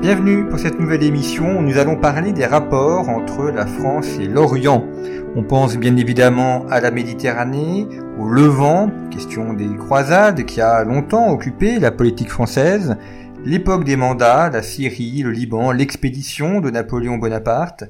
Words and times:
Bienvenue 0.00 0.46
pour 0.48 0.60
cette 0.60 0.78
nouvelle 0.78 1.02
émission 1.02 1.58
où 1.58 1.62
nous 1.62 1.76
allons 1.76 1.96
parler 1.96 2.32
des 2.32 2.46
rapports 2.46 3.08
entre 3.08 3.50
la 3.50 3.66
France 3.66 4.06
et 4.20 4.28
l'Orient. 4.28 4.86
On 5.34 5.42
pense 5.42 5.76
bien 5.76 5.96
évidemment 5.96 6.64
à 6.68 6.80
la 6.80 6.92
Méditerranée, 6.92 7.88
au 8.16 8.28
Levant, 8.28 8.92
question 9.10 9.54
des 9.54 9.76
croisades 9.76 10.44
qui 10.44 10.60
a 10.60 10.84
longtemps 10.84 11.30
occupé 11.32 11.80
la 11.80 11.90
politique 11.90 12.30
française, 12.30 12.96
l'époque 13.44 13.82
des 13.82 13.96
mandats, 13.96 14.50
la 14.50 14.62
Syrie, 14.62 15.22
le 15.22 15.32
Liban, 15.32 15.72
l'expédition 15.72 16.60
de 16.60 16.70
Napoléon 16.70 17.18
Bonaparte, 17.18 17.82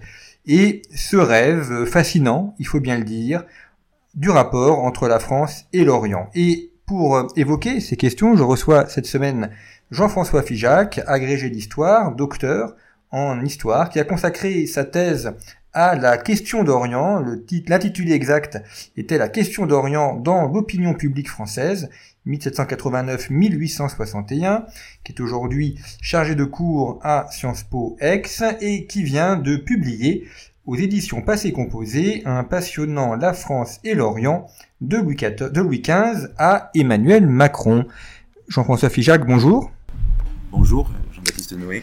et 0.47 0.81
ce 0.95 1.19
rêve 1.19 1.85
fascinant, 1.85 2.55
il 2.59 2.67
faut 2.67 2.81
bien 2.81 2.97
le 2.97 3.05
dire, 3.05 3.45
du 4.15 4.31
rapport 4.31 4.83
entre 4.83 5.09
la 5.09 5.19
France 5.19 5.67
et 5.75 5.85
l'Orient. 5.85 6.31
Et 6.35 6.71
pour 6.87 7.29
évoquer 7.37 7.81
ces 7.81 7.97
questions, 7.97 8.35
je 8.35 8.43
reçois 8.43 8.89
cette 8.89 9.05
semaine 9.05 9.51
Jean-François 9.91 10.43
Figeac, 10.43 11.01
agrégé 11.07 11.49
d'histoire, 11.49 12.15
docteur 12.15 12.77
en 13.11 13.43
histoire, 13.43 13.89
qui 13.89 13.99
a 13.99 14.05
consacré 14.05 14.67
sa 14.67 14.85
thèse 14.85 15.33
à 15.73 15.97
la 15.97 16.19
question 16.19 16.63
d'Orient. 16.63 17.25
L'intitulé 17.69 18.13
exact 18.13 18.59
était 18.99 19.17
la 19.17 19.31
question 19.31 19.65
d'Orient 19.65 20.17
dans 20.17 20.47
l'opinion 20.47 20.93
publique 20.93 21.31
française, 21.31 21.89
1789-1861, 22.27 24.65
qui 25.05 25.13
est 25.13 25.21
aujourd'hui 25.21 25.81
chargé 26.03 26.35
de 26.35 26.45
cours 26.45 26.99
à 27.03 27.27
Sciences 27.31 27.63
Po 27.63 27.97
Aix 28.01 28.25
et 28.61 28.85
qui 28.85 29.03
vient 29.03 29.37
de 29.37 29.57
publier 29.57 30.29
aux 30.67 30.77
éditions 30.77 31.23
Passé 31.23 31.53
Composé 31.53 32.21
un 32.27 32.45
passionnant 32.45 33.15
La 33.15 33.33
France 33.33 33.81
et 33.85 33.95
l'Orient 33.95 34.49
de 34.83 34.99
Louis 34.99 35.81
XV 35.81 36.29
à 36.37 36.71
Emmanuel 36.75 37.27
Macron. 37.27 37.87
Jean-François 38.49 38.91
Figeac, 38.91 39.27
bonjour. 39.27 39.71
Bonjour, 40.51 40.91
Jean-Baptiste 41.13 41.53
Noé. 41.53 41.83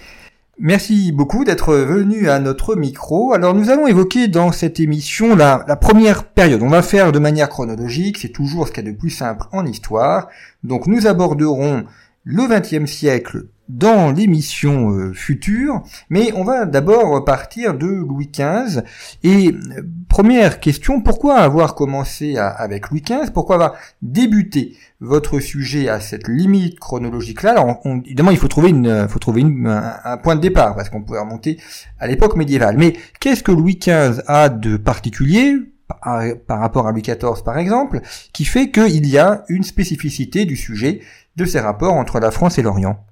Merci 0.57 1.11
beaucoup 1.11 1.44
d'être 1.44 1.75
venu 1.75 2.30
à 2.30 2.39
notre 2.39 2.75
micro. 2.75 3.33
Alors 3.33 3.53
nous 3.53 3.69
allons 3.69 3.85
évoquer 3.85 4.27
dans 4.27 4.52
cette 4.52 4.80
émission 4.80 5.35
la, 5.35 5.59
première 5.75 6.23
période. 6.23 6.63
On 6.63 6.69
va 6.69 6.81
faire 6.81 7.11
de 7.11 7.19
manière 7.19 7.49
chronologique, 7.49 8.17
c'est 8.17 8.30
toujours 8.30 8.67
ce 8.67 8.72
qu'il 8.72 8.85
y 8.85 8.88
a 8.88 8.91
de 8.91 8.97
plus 8.97 9.11
simple 9.11 9.45
en 9.52 9.66
histoire. 9.66 10.30
Donc 10.63 10.88
nous 10.88 11.05
aborderons 11.05 11.83
le 12.26 12.48
XXe 12.48 12.92
siècle 12.92 13.45
dans 13.70 14.12
l'émission 14.12 14.92
euh, 14.92 15.14
future, 15.14 15.81
mais 16.09 16.31
on 16.36 16.44
va 16.44 16.66
d'abord 16.66 17.23
partir 17.26 17.76
de 17.76 17.88
Louis 17.88 18.30
XV. 18.31 18.81
Et 19.23 19.50
euh, 19.50 19.81
première 20.08 20.59
question, 20.59 21.02
pourquoi 21.02 21.38
avoir 21.38 21.73
commencé 21.73 22.38
avec 22.38 22.90
Louis 22.90 23.02
XV 23.02 23.31
Pourquoi 23.34 23.56
avoir 23.56 23.73
débuté 24.02 24.76
votre 25.00 25.40
sujet 25.40 25.90
à 25.90 26.00
cette 26.00 26.28
limite 26.28 26.80
chronologique-là? 26.80 27.52
Alors 27.52 27.81
évidemment, 28.06 28.31
il 28.31 28.38
faut 28.38 28.48
trouver, 28.48 28.70
une, 28.70 29.08
faut 29.08 29.20
trouver 29.20 29.44
un, 29.44 30.18
point 30.18 30.36
de 30.36 30.42
départ, 30.42 30.76
parce 30.76 30.90
qu'on 30.90 31.02
pourrait 31.02 31.22
remonter 31.22 31.58
à 32.00 32.08
l'époque 32.08 32.36
médiévale. 32.36 32.78
Mais 32.78 32.94
qu'est-ce 33.20 33.44
que 33.44 33.52
Louis 33.52 33.80
XV 33.80 34.22
a 34.28 34.50
de 34.50 34.78
particulier 34.78 35.56
par, 35.88 36.23
par 36.48 36.59
rapport 36.59 36.88
à 36.88 36.92
Louis 36.92 37.02
XIV 37.03 37.44
par 37.44 37.58
exemple, 37.58 38.02
qui 38.31 38.46
fait 38.46 38.70
qu'il 38.70 39.08
y 39.08 39.18
a 39.18 39.44
une 39.50 39.64
spécificité 39.64 40.46
du 40.46 40.56
sujet 40.56 41.02
de 41.36 41.45
ces 41.45 41.59
rapports 41.59 41.94
entre 41.94 42.19
la 42.19 42.31
France 42.31 42.58
et 42.58 42.61
l'Orient 42.61 43.05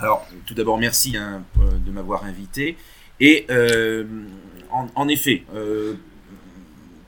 alors, 0.00 0.26
tout 0.46 0.54
d'abord, 0.54 0.78
merci 0.78 1.16
hein, 1.16 1.42
euh, 1.60 1.78
de 1.78 1.90
m'avoir 1.90 2.24
invité. 2.24 2.76
Et 3.20 3.46
euh, 3.50 4.04
en, 4.70 5.08
effet, 5.08 5.44
euh, 5.54 5.94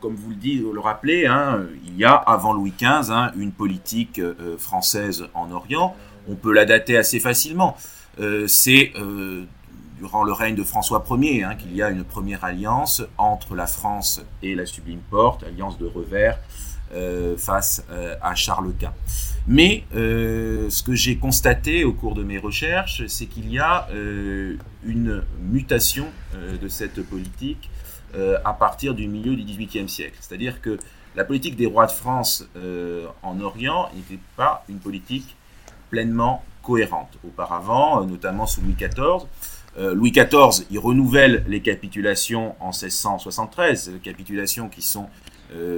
comme 0.00 0.14
vous 0.14 0.30
le 0.30 0.36
dites, 0.36 0.62
vous 0.62 0.74
le 0.74 0.80
rappelez, 0.80 1.26
hein, 1.26 1.62
il 1.86 1.96
y 1.96 2.04
a 2.04 2.12
avant 2.12 2.52
Louis 2.52 2.74
XV 2.76 3.10
hein, 3.10 3.32
une 3.34 3.52
politique 3.52 4.20
française 4.58 5.26
en 5.32 5.50
Orient. 5.50 5.96
On 6.28 6.34
peut 6.34 6.52
la 6.52 6.66
dater 6.66 6.98
assez 6.98 7.18
facilement. 7.18 7.76
C'est 8.46 8.92
durant 9.98 10.24
le 10.24 10.32
règne 10.32 10.54
de 10.54 10.64
François 10.64 11.02
Ier 11.10 11.46
qu'il 11.58 11.74
y 11.74 11.82
a 11.82 11.88
une 11.88 12.04
première 12.04 12.44
alliance 12.44 13.02
entre 13.16 13.54
la 13.54 13.66
France 13.66 14.20
et 14.42 14.54
la 14.54 14.66
Sublime 14.66 15.00
Porte, 15.10 15.44
alliance 15.44 15.78
de 15.78 15.86
revers 15.86 16.38
face 17.38 17.84
à 18.20 18.34
Charles 18.34 18.72
Quint. 18.78 18.92
Mais 19.46 19.84
euh, 19.94 20.70
ce 20.70 20.82
que 20.82 20.94
j'ai 20.94 21.16
constaté 21.16 21.84
au 21.84 21.92
cours 21.92 22.14
de 22.14 22.22
mes 22.22 22.38
recherches, 22.38 23.04
c'est 23.08 23.26
qu'il 23.26 23.50
y 23.50 23.58
a 23.58 23.88
euh, 23.92 24.56
une 24.84 25.24
mutation 25.40 26.06
euh, 26.34 26.56
de 26.56 26.68
cette 26.68 27.02
politique 27.02 27.70
à 28.44 28.52
partir 28.52 28.92
du 28.92 29.08
milieu 29.08 29.34
du 29.34 29.42
XVIIIe 29.42 29.88
siècle. 29.88 30.18
C'est-à-dire 30.20 30.60
que 30.60 30.76
la 31.16 31.24
politique 31.24 31.56
des 31.56 31.64
rois 31.64 31.86
de 31.86 31.92
France 31.92 32.46
en 33.22 33.40
Orient 33.40 33.88
n'était 33.96 34.20
pas 34.36 34.66
une 34.68 34.80
politique 34.80 35.34
pleinement 35.88 36.44
cohérente. 36.62 37.18
Auparavant, 37.26 38.04
notamment 38.04 38.44
sous 38.44 38.60
Louis 38.60 38.76
XIV, 38.78 39.26
Louis 39.94 40.10
XIV, 40.10 40.66
il 40.70 40.78
renouvelle 40.78 41.42
les 41.48 41.62
capitulations 41.62 42.54
en 42.60 42.68
1673, 42.68 43.92
capitulations 44.04 44.68
qui 44.68 44.82
sont 44.82 45.08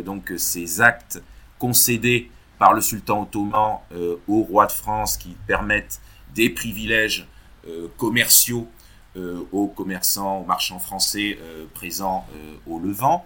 donc 0.04 0.32
ces 0.36 0.80
actes 0.80 1.22
concédés 1.58 2.30
par 2.58 2.72
le 2.72 2.80
sultan 2.80 3.22
ottoman 3.22 3.78
euh, 3.92 4.16
au 4.28 4.42
roi 4.42 4.66
de 4.66 4.72
France 4.72 5.16
qui 5.16 5.36
permettent 5.46 6.00
des 6.34 6.50
privilèges 6.50 7.26
euh, 7.68 7.88
commerciaux 7.96 8.68
euh, 9.16 9.40
aux 9.52 9.68
commerçants, 9.68 10.38
aux 10.40 10.44
marchands 10.44 10.78
français 10.78 11.38
présents 11.74 12.26
au 12.66 12.78
Levant 12.78 13.24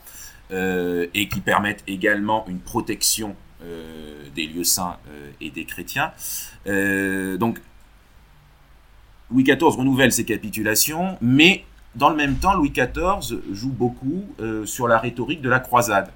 et 0.50 1.28
qui 1.28 1.40
permettent 1.40 1.84
également 1.86 2.46
une 2.48 2.60
protection 2.60 3.36
des 4.34 4.46
lieux 4.46 4.64
saints 4.64 4.96
et 5.40 5.50
des 5.50 5.64
chrétiens. 5.66 6.12
donc 6.64 7.60
Louis 9.30 9.44
XIV 9.44 9.76
renouvelle 9.76 10.10
ses 10.10 10.24
capitulations, 10.24 11.18
mais 11.20 11.64
dans 11.94 12.10
le 12.10 12.16
même 12.16 12.36
temps, 12.36 12.54
Louis 12.54 12.70
XIV 12.70 13.40
joue 13.52 13.72
beaucoup 13.72 14.24
sur 14.64 14.88
la 14.88 14.98
rhétorique 14.98 15.40
de 15.42 15.48
la 15.48 15.60
croisade. 15.60 16.10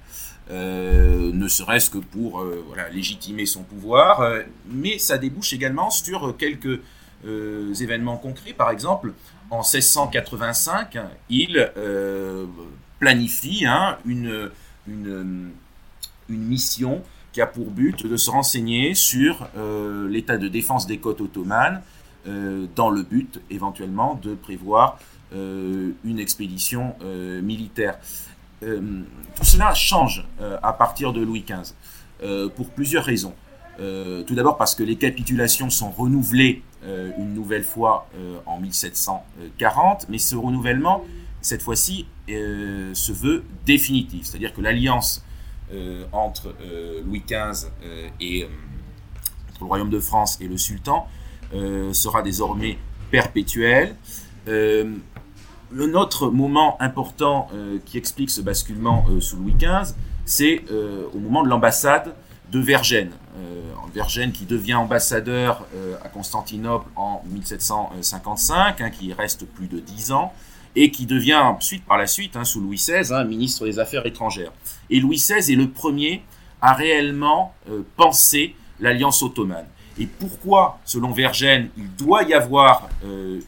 Euh, 0.51 1.31
ne 1.31 1.47
serait-ce 1.47 1.89
que 1.89 1.99
pour 1.99 2.41
euh, 2.41 2.65
légitimer 2.91 3.45
son 3.45 3.63
pouvoir, 3.63 4.19
euh, 4.19 4.41
mais 4.69 4.97
ça 4.97 5.17
débouche 5.17 5.53
également 5.53 5.89
sur 5.89 6.35
quelques 6.37 6.79
événements 7.25 8.17
concrets. 8.17 8.51
Par 8.51 8.69
exemple, 8.69 9.13
en 9.49 9.59
1685, 9.59 10.97
il 11.29 11.71
planifie 12.99 13.65
hein, 13.65 13.97
une, 14.05 14.51
une, 14.89 15.53
mission 16.27 17.01
qui 17.31 17.39
a 17.39 17.47
pour 17.47 17.71
but 17.71 18.05
de 18.05 18.17
se 18.17 18.29
renseigner 18.29 18.93
sur 18.93 19.47
l'état 20.09 20.35
de 20.35 20.49
défense 20.49 20.85
des 20.85 20.97
côtes 20.97 21.21
ottomanes, 21.21 21.81
dans 22.25 22.89
le 22.89 23.03
but 23.03 23.39
éventuellement 23.49 24.19
de 24.21 24.35
prévoir 24.35 24.99
une 25.33 26.19
expédition 26.19 26.95
militaire. 27.41 27.99
Euh, 28.63 29.01
tout 29.35 29.45
cela 29.45 29.73
change 29.73 30.25
euh, 30.41 30.57
à 30.61 30.73
partir 30.73 31.13
de 31.13 31.21
Louis 31.21 31.43
XV, 31.47 31.73
euh, 32.23 32.49
pour 32.49 32.69
plusieurs 32.69 33.03
raisons. 33.03 33.33
tout 34.27 34.35
d'abord 34.35 34.57
parce 34.57 34.75
que 34.75 34.83
les 34.83 34.97
capitulations 34.97 35.71
sont 35.71 35.89
renouvelées 35.89 36.61
une 37.17 37.33
nouvelle 37.33 37.63
fois 37.63 38.07
en 38.45 38.59
1740, 38.59 40.05
mais 40.09 40.19
ce 40.19 40.35
renouvellement, 40.35 41.03
cette 41.41 41.63
fois-ci, 41.63 42.05
se 42.27 43.11
veut 43.11 43.43
définitif. 43.65 44.25
C'est-à-dire 44.25 44.53
que 44.53 44.61
l'alliance 44.61 45.25
entre 46.11 46.53
Louis 47.03 47.23
XV 47.25 47.71
et 48.19 48.47
le 49.59 49.65
Royaume 49.65 49.89
de 49.89 49.99
France 49.99 50.37
et 50.39 50.47
le 50.47 50.57
Sultan 50.57 51.07
sera 51.93 52.21
désormais 52.21 52.77
perpétuelle. 53.09 53.95
Le 55.73 55.91
autre 55.95 56.29
moment 56.29 56.77
important 56.79 57.49
euh, 57.53 57.79
qui 57.83 57.97
explique 57.97 58.29
ce 58.29 58.41
basculement 58.41 59.05
euh, 59.09 59.19
sous 59.19 59.37
Louis 59.37 59.55
XV, 59.57 59.95
c'est 60.23 60.61
euh, 60.71 61.07
au 61.15 61.17
moment 61.17 61.41
de 61.41 61.49
l'ambassade 61.49 62.13
de 62.51 62.59
Vergène. 62.59 63.11
Vergène 63.95 64.31
qui 64.31 64.45
devient 64.45 64.73
ambassadeur 64.73 65.67
à 66.03 66.09
Constantinople 66.09 66.89
en 66.95 67.21
1755, 67.27 68.81
hein, 68.81 68.89
qui 68.89 69.13
reste 69.13 69.45
plus 69.45 69.67
de 69.67 69.79
dix 69.79 70.11
ans, 70.11 70.33
et 70.75 70.89
qui 70.89 71.05
devient 71.05 71.35
ensuite, 71.35 71.85
par 71.85 71.99
la 71.99 72.07
suite, 72.07 72.35
hein, 72.35 72.43
sous 72.43 72.59
Louis 72.59 72.77
XVI, 72.77 73.13
hein, 73.13 73.23
ministre 73.23 73.65
des 73.65 73.77
Affaires 73.77 74.03
étrangères. 74.07 74.51
Et 74.89 74.99
Louis 74.99 75.17
XVI 75.17 75.53
est 75.53 75.55
le 75.55 75.69
premier 75.69 76.23
à 76.59 76.73
réellement 76.73 77.53
penser 77.95 78.55
l'alliance 78.79 79.21
ottomane. 79.21 79.67
Et 79.99 80.07
pourquoi, 80.07 80.79
selon 80.85 81.11
Vergène, 81.11 81.69
il 81.77 81.95
doit 81.95 82.23
y 82.23 82.33
avoir 82.33 82.89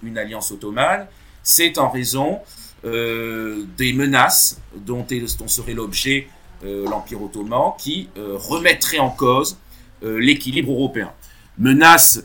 une 0.03 0.17
alliance 0.17 0.51
ottomane? 0.51 1.07
C'est 1.45 1.77
en 1.77 1.89
raison 1.89 2.39
euh, 2.83 3.63
des 3.77 3.93
menaces 3.93 4.59
dont, 4.75 5.05
serait 5.47 5.73
l'objet 5.73 6.27
euh, 6.65 6.89
l'Empire 6.89 7.21
ottoman 7.21 7.71
qui 7.77 8.09
euh, 8.17 8.35
remettrait 8.37 8.99
en 8.99 9.11
cause 9.11 9.57
l'équilibre 10.01 10.71
européen. 10.71 11.11
Menaces 11.57 12.21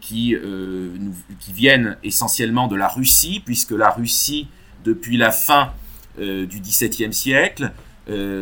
qui, 0.00 0.36
qui 1.40 1.52
viennent 1.52 1.96
essentiellement 2.04 2.68
de 2.68 2.76
la 2.76 2.86
Russie, 2.86 3.42
puisque 3.44 3.72
la 3.72 3.90
Russie, 3.90 4.46
depuis 4.84 5.16
la 5.16 5.32
fin 5.32 5.72
du 6.16 6.60
XVIIe 6.60 7.12
siècle, 7.12 7.72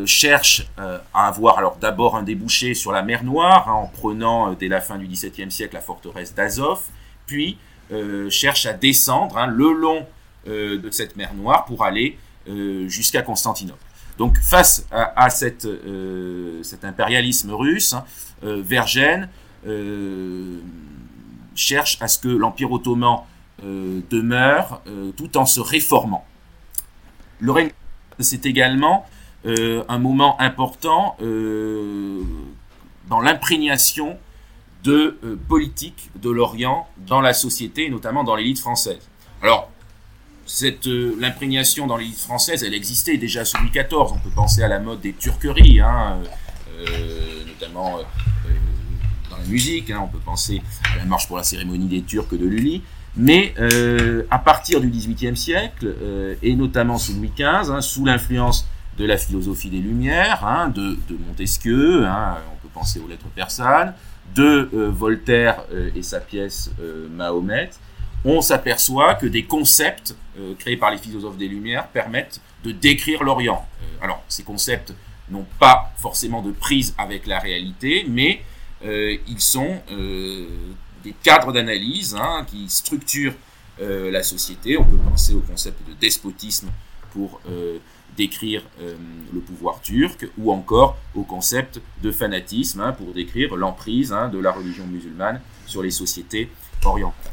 cherche 0.05 0.67
à 0.77 1.29
avoir 1.29 1.57
alors 1.57 1.77
d'abord 1.77 2.17
un 2.17 2.23
débouché 2.23 2.75
sur 2.75 2.93
la 2.93 3.03
mer 3.03 3.25
Noire 3.25 3.67
hein, 3.69 3.73
en 3.73 3.87
prenant 3.87 4.53
dès 4.53 4.69
la 4.69 4.83
fin 4.83 4.99
du 4.99 5.07
XVIIe 5.07 5.51
siècle 5.51 5.77
la 5.77 5.81
forteresse 5.81 6.35
d'Azov, 6.35 6.81
puis 7.25 7.57
cherche 8.31 8.67
à 8.67 8.73
descendre 8.73 9.39
hein, 9.39 9.47
le 9.47 9.73
long 9.73 10.07
de 10.47 10.91
cette 10.91 11.17
mer 11.17 11.35
Noire 11.35 11.65
pour 11.65 11.85
aller 11.85 12.19
jusqu'à 12.87 13.23
Constantinople. 13.23 13.85
Donc 14.19 14.39
face 14.39 14.87
à, 14.91 15.31
cet 15.31 15.67
impérialisme 16.83 17.53
russe, 17.53 17.95
hein, 17.95 18.05
cherche 21.55 21.99
à 22.01 22.09
ce 22.09 22.19
que 22.19 22.29
l'Empire 22.29 22.73
ottoman 22.73 23.21
demeure 23.63 24.83
tout 25.17 25.37
en 25.37 25.47
se 25.47 25.61
réformant. 25.61 26.25
Le 27.39 27.53
règne, 27.53 27.71
c'est 28.19 28.47
également 28.47 29.07
un 29.45 29.99
moment 29.99 30.41
important 30.41 31.17
dans 33.11 33.21
l'imprégnation 33.21 34.19
de 34.83 35.19
euh, 35.25 35.37
politique 35.49 36.11
de 36.21 36.31
l'Orient 36.31 36.89
dans 37.07 37.21
la 37.21 37.33
société, 37.33 37.91
notamment 37.91 38.25
dans 38.25 38.37
l'élite 38.37 38.59
française. 38.59 39.09
Alors, 39.43 39.71
cette 40.47 40.87
euh, 40.87 41.15
l'imprégnation 41.19 41.87
dans 41.87 41.97
l'élite 41.97 42.19
française, 42.19 42.65
elle 42.65 42.75
existait 42.75 43.17
déjà 43.17 43.45
sous 43.45 43.59
Louis 43.59 43.71
XIV. 43.71 43.87
On 43.93 44.19
peut 44.19 44.31
penser 44.35 44.63
à 44.63 44.69
la 44.69 44.81
mode 44.81 45.01
des 45.01 45.13
turqueries, 45.13 45.81
hein, 45.81 46.19
euh, 46.79 47.45
notamment 47.47 47.99
dans 49.31 49.37
la 49.37 49.45
musique. 49.45 49.91
Hein, 49.91 50.01
on 50.05 50.09
peut 50.09 50.23
penser 50.25 50.63
à 50.95 50.99
la 50.99 51.05
marche 51.05 51.29
pour 51.29 51.37
la 51.37 51.45
cérémonie 51.45 51.87
des 51.87 52.03
Turcs 52.03 52.33
de 52.33 52.47
Lully. 52.47 52.83
Mais 53.17 53.55
à 54.31 54.39
partir 54.39 54.81
du 54.81 54.89
XVIIIe 54.89 55.37
siècle, 55.37 55.97
et 56.43 56.55
notamment 56.55 56.97
sous 56.97 57.13
Louis 57.15 57.33
XV, 57.37 57.71
hein, 57.73 57.81
sous 57.81 58.05
l'influence 58.05 58.69
de 58.99 59.05
la 59.05 59.17
philosophie 59.17 59.69
des 59.69 59.81
Lumières, 59.81 60.71
de, 60.73 60.97
de, 61.09 61.19
Montesquieu, 61.27 62.07
on 62.07 62.63
peut 62.63 62.69
penser 62.73 63.01
aux 63.01 63.09
lettres 63.09 63.27
persanes, 63.35 63.95
de 64.35 64.71
euh, 64.73 64.91
Voltaire 64.91 65.65
euh, 65.73 65.91
et 65.95 66.03
sa 66.03 66.21
pièce 66.21 66.71
euh, 66.81 67.09
Mahomet, 67.09 67.71
on 68.25 68.43
s'aperçoit 68.43 69.15
que 69.15 69.27
des 69.27 69.45
concepts 69.45 70.15
créés 70.59 70.77
par 70.77 70.91
les 70.91 70.99
philosophes 70.99 71.39
des 71.39 71.49
Lumières 71.49 71.89
permettent 71.89 72.41
de 72.65 72.71
décrire 72.71 73.25
l'Orient. 73.25 73.67
alors, 74.03 74.23
ces 74.29 74.43
concepts 74.43 74.93
n'ont 75.31 75.47
pas 75.59 75.91
forcément 75.97 76.43
de 76.43 76.51
prise 76.51 76.95
avec 76.99 77.27
la 77.27 77.39
réalité, 77.39 78.05
mais 78.07 78.43
ils 78.83 79.41
sont 79.41 79.81
des 81.03 81.15
cadres 81.23 81.53
d'analyse 81.55 82.15
hein, 82.15 82.45
qui 82.47 82.69
structurent 82.69 83.35
la 83.79 84.23
société. 84.23 84.77
On 84.77 84.85
peut 84.85 84.99
penser 84.99 85.33
au 85.33 85.41
concept 85.41 85.89
de 85.89 85.95
despotisme 85.95 86.69
pour 87.13 87.41
décrire 88.17 88.63
euh, 88.81 88.95
le 89.33 89.41
pouvoir 89.41 89.81
turc, 89.81 90.29
ou 90.39 90.53
encore 90.53 90.99
au 91.15 91.23
concept 91.23 91.81
de 92.03 92.11
fanatisme 92.11 92.81
hein, 92.81 92.93
pour 92.93 93.13
décrire 93.15 93.57
l'emprise 93.57 94.13
hein, 94.13 94.29
de 94.29 94.39
la 94.39 94.53
religion 94.53 94.87
musulmane 94.87 95.41
sur 95.67 95.83
les 95.83 95.91
sociétés 95.91 96.51
orientales. 96.85 97.33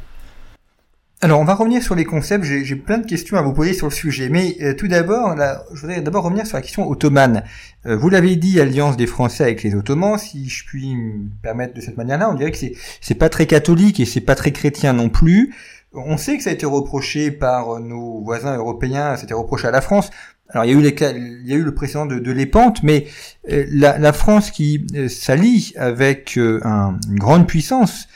Alors, 1.19 1.39
on 1.39 1.45
va 1.45 1.55
revenir 1.55 1.81
sur 1.81 1.95
les 1.95 2.05
concepts. 2.05 2.43
J'ai 2.43 2.75
plein 2.75 2.99
de 2.99 3.07
questions 3.07 3.37
à 3.37 3.41
vous 3.41 3.51
poser 3.51 3.73
sur 3.73 3.87
le 3.87 3.91
sujet. 3.91 4.29
Mais 4.29 4.55
euh, 4.61 4.75
tout 4.75 4.87
d'abord, 4.87 5.35
je 5.73 5.81
voudrais 5.81 5.99
d'abord 5.99 6.23
revenir 6.23 6.45
sur 6.45 6.57
la 6.57 6.61
question 6.61 6.87
ottomane. 6.87 7.43
Euh, 7.87 7.97
vous 7.97 8.09
l'avez 8.09 8.35
dit, 8.35 8.61
alliance 8.61 8.97
des 8.97 9.07
Français 9.07 9.43
avec 9.43 9.63
les 9.63 9.73
Ottomans. 9.73 10.19
Si 10.19 10.47
je 10.47 10.63
puis 10.63 10.95
me 10.95 11.27
permettre 11.41 11.73
de 11.73 11.81
cette 11.81 11.97
manière-là, 11.97 12.29
on 12.29 12.35
dirait 12.35 12.51
que 12.51 12.59
c'est 13.01 13.15
pas 13.15 13.29
très 13.29 13.47
catholique 13.47 13.99
et 13.99 14.05
c'est 14.05 14.21
pas 14.21 14.35
très 14.35 14.51
chrétien 14.51 14.93
non 14.93 15.09
plus. 15.09 15.55
On 15.93 16.17
sait 16.17 16.37
que 16.37 16.43
ça 16.43 16.49
a 16.49 16.53
été 16.53 16.65
reproché 16.65 17.31
par 17.31 17.79
nos 17.79 18.21
voisins 18.21 18.57
européens, 18.57 19.15
c'était 19.15 19.33
reproché 19.33 19.67
à 19.67 19.71
la 19.71 19.81
France. 19.81 20.09
Alors 20.49 20.65
il 20.65 20.71
y 20.71 20.75
a 20.75 21.55
eu, 21.55 21.61
a 21.61 21.65
le 21.65 21.73
précédent 21.73 22.05
de, 22.05 22.19
de 22.19 22.83
mais 22.83 23.07
euh, 23.51 23.65
la, 23.69 24.13
France 24.13 24.49
qui 24.51 24.85
euh, 24.95 25.09
s'allie 25.09 25.73
avec 25.75 26.37
euh, 26.37 26.61
un, 26.63 26.97
une 27.09 27.19
grande 27.19 27.47
puissance, 27.47 28.07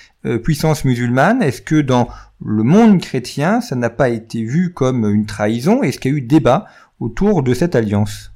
puissance 0.44 0.86
musulmane, 0.86 1.42
est-ce 1.42 1.64
que 1.64 1.82
dans 1.82 2.08
le 2.46 2.62
monde 2.62 3.02
chrétien, 3.02 3.60
ça 3.60 3.76
n'a 3.76 3.90
pas 3.90 4.10
été 4.10 4.44
vu 4.44 4.72
comme 4.72 5.04
une 5.12 5.26
trahison? 5.26 5.82
Est-ce 5.82 6.00
qu'il 6.00 6.12
y 6.12 6.14
a 6.14 6.18
eu 6.18 6.22
débat 6.22 6.68
autour 7.00 7.42
de 7.42 7.56
cette 7.56 7.76
alliance? 7.76 8.32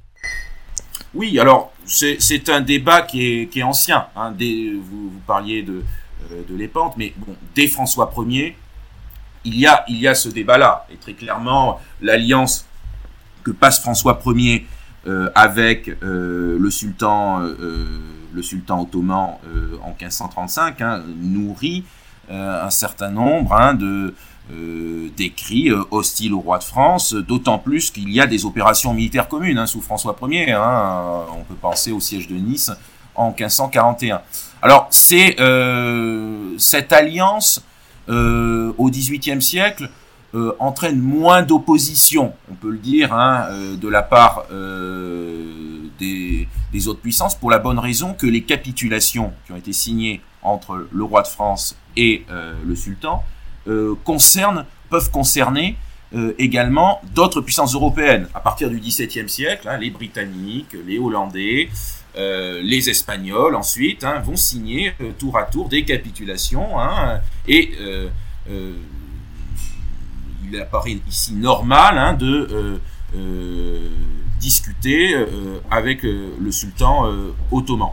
Oui, 1.14 1.38
alors 1.38 1.72
c'est 1.84 2.48
un 2.48 2.60
débat 2.60 3.02
qui 3.02 3.48
est, 3.54 3.62
ancien. 3.62 4.08
Hein. 4.16 4.34
Vous, 4.36 5.12
parliez 5.28 5.62
de, 5.62 5.84
de 6.48 6.70
mais 6.96 7.14
dès 7.54 7.68
François 7.68 8.12
Ier, 8.28 8.56
il 9.46 9.56
y 9.58 9.66
a, 9.66 9.84
il 9.88 9.98
y 9.98 10.08
a 10.08 10.14
ce 10.14 10.28
débat-là. 10.28 10.86
Et 10.92 10.96
très 10.96 11.14
clairement, 11.14 11.80
l'alliance 12.02 12.66
que 13.44 13.52
passe 13.52 13.80
François 13.80 14.20
Ier 14.26 14.66
euh, 15.06 15.30
avec 15.36 15.88
euh, 16.02 16.58
le 16.58 16.70
sultan, 16.70 17.40
euh, 17.40 17.86
le 18.34 18.42
sultan 18.42 18.82
ottoman 18.82 19.38
en 19.84 19.90
1535 19.90 20.80
hein, 20.80 21.02
nourrit 21.22 21.84
un 22.28 22.70
certain 22.70 23.10
nombre 23.10 23.52
hein, 23.54 23.74
de 23.74 24.14
d'écrits 25.16 25.72
hostiles 25.90 26.32
au 26.32 26.38
roi 26.38 26.58
de 26.58 26.64
France, 26.64 27.14
d'autant 27.14 27.58
plus 27.58 27.90
qu'il 27.90 28.10
y 28.10 28.20
a 28.20 28.28
des 28.28 28.44
opérations 28.44 28.94
militaires 28.94 29.28
communes 29.28 29.58
hein, 29.58 29.66
sous 29.66 29.80
François 29.80 30.16
Ier. 30.22 30.54
on 30.56 31.42
peut 31.48 31.56
penser 31.60 31.90
au 31.90 31.98
siège 31.98 32.28
de 32.28 32.34
Nice 32.34 32.70
en 33.14 33.28
1541. 33.28 34.22
Alors 34.62 34.86
c'est 34.90 35.36
cette 36.58 36.92
alliance 36.92 37.60
au 38.08 38.90
XVIIIe 38.90 39.42
siècle 39.42 39.90
euh, 40.36 40.54
entraîne 40.58 41.00
moins 41.00 41.42
d'opposition, 41.42 42.34
on 42.50 42.54
peut 42.54 42.70
le 42.70 42.76
dire, 42.78 43.14
hein, 43.14 43.46
euh, 43.48 43.76
de 43.76 43.88
la 43.88 44.02
part 44.02 44.44
euh, 44.52 45.88
des, 45.98 46.46
autres 46.88 47.00
puissances, 47.00 47.34
pour 47.34 47.50
la 47.50 47.58
bonne 47.58 47.78
raison 47.78 48.12
que 48.12 48.26
les 48.26 48.42
capitulations 48.42 49.32
qui 49.46 49.52
ont 49.52 49.56
été 49.56 49.72
signées 49.72 50.20
entre 50.42 50.88
le 50.92 51.04
roi 51.04 51.22
de 51.22 51.28
France 51.28 51.74
et 51.96 52.26
le 52.64 52.76
sultan 52.76 53.24
concernent, 54.04 54.66
peuvent 54.90 55.10
concerner 55.10 55.76
également 56.38 57.00
d'autres 57.14 57.40
puissances 57.40 57.74
européennes. 57.74 58.28
À 58.32 58.40
partir 58.40 58.70
du 58.70 58.78
XVIIe 58.78 59.28
siècle, 59.28 59.68
hein, 59.68 59.76
les 59.76 59.90
Britanniques, 59.90 60.76
les 60.86 60.98
Hollandais, 60.98 61.68
les 62.16 62.88
Espagnols 62.88 63.54
ensuite 63.54 64.04
hein, 64.04 64.20
vont 64.20 64.36
signer 64.36 64.92
tour 65.18 65.36
à 65.36 65.42
tour 65.42 65.68
des 65.68 65.84
capitulations 65.84 66.68
et 67.48 67.72
il 70.50 70.60
apparaît 70.60 70.98
ici 71.08 71.34
normal 71.34 71.98
hein, 71.98 72.14
de 72.14 72.48
euh, 72.50 72.78
euh, 73.14 73.88
discuter 74.40 75.14
euh, 75.14 75.58
avec 75.70 76.02
le 76.02 76.50
sultan 76.50 77.10
ottoman. 77.50 77.90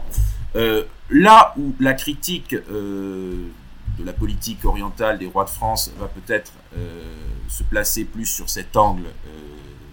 là 1.10 1.54
où 1.58 1.74
la 1.80 1.94
critique 1.94 2.54
de 3.98 4.04
la 4.04 4.12
politique 4.12 4.64
orientale 4.64 5.18
des 5.18 5.26
rois 5.26 5.44
de 5.44 5.50
France 5.50 5.92
va 5.98 6.08
peut-être 6.08 6.52
se 7.48 7.62
placer 7.62 8.04
plus 8.04 8.26
sur 8.26 8.48
cet 8.48 8.76
angle 8.76 9.04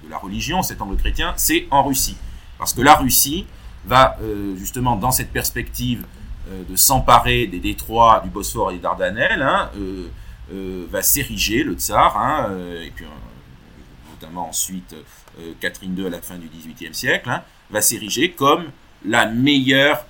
de 0.03 0.09
la 0.09 0.17
religion, 0.17 0.63
cet 0.63 0.81
angle 0.81 0.97
chrétien, 0.97 1.33
c'est 1.37 1.67
en 1.69 1.83
Russie. 1.83 2.17
Parce 2.57 2.73
que 2.73 2.81
la 2.81 2.95
Russie 2.95 3.45
va 3.85 4.17
justement 4.57 4.95
dans 4.95 5.11
cette 5.11 5.31
perspective 5.31 6.05
de 6.49 6.75
s'emparer 6.75 7.45
des 7.45 7.59
détroits 7.59 8.21
du 8.23 8.29
Bosphore 8.29 8.71
et 8.71 8.75
des 8.75 8.79
Dardanelles, 8.79 9.43
hein, 9.43 9.69
euh, 10.53 10.85
va 10.89 11.01
s'ériger, 11.01 11.63
le 11.63 11.75
tsar, 11.75 12.17
hein, 12.17 12.47
euh, 12.49 12.83
et 12.83 12.89
puis 12.89 13.05
euh, 13.05 14.11
notamment 14.11 14.49
ensuite 14.49 14.95
Catherine 15.61 15.97
II 15.97 16.07
à 16.07 16.09
la 16.09 16.21
fin 16.21 16.37
du 16.37 16.49
XVIIIe 16.49 16.93
siècle, 16.93 17.29
hein, 17.29 17.41
va 17.69 17.81
s'ériger 17.81 18.31
comme 18.31 18.65
la 19.05 19.27
meilleure 19.27 20.05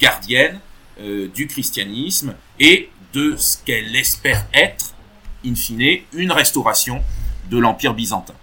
gardienne 0.00 0.58
du 0.98 1.46
christianisme 1.46 2.34
et 2.58 2.90
de 3.12 3.36
ce 3.36 3.58
qu'elle 3.64 3.94
espère 3.96 4.46
être, 4.54 4.94
in 5.44 5.54
fine, 5.54 6.00
une 6.12 6.32
restauration 6.32 7.02
de 7.50 7.58
l'Empire 7.58 7.94
byzantin. 7.94 8.34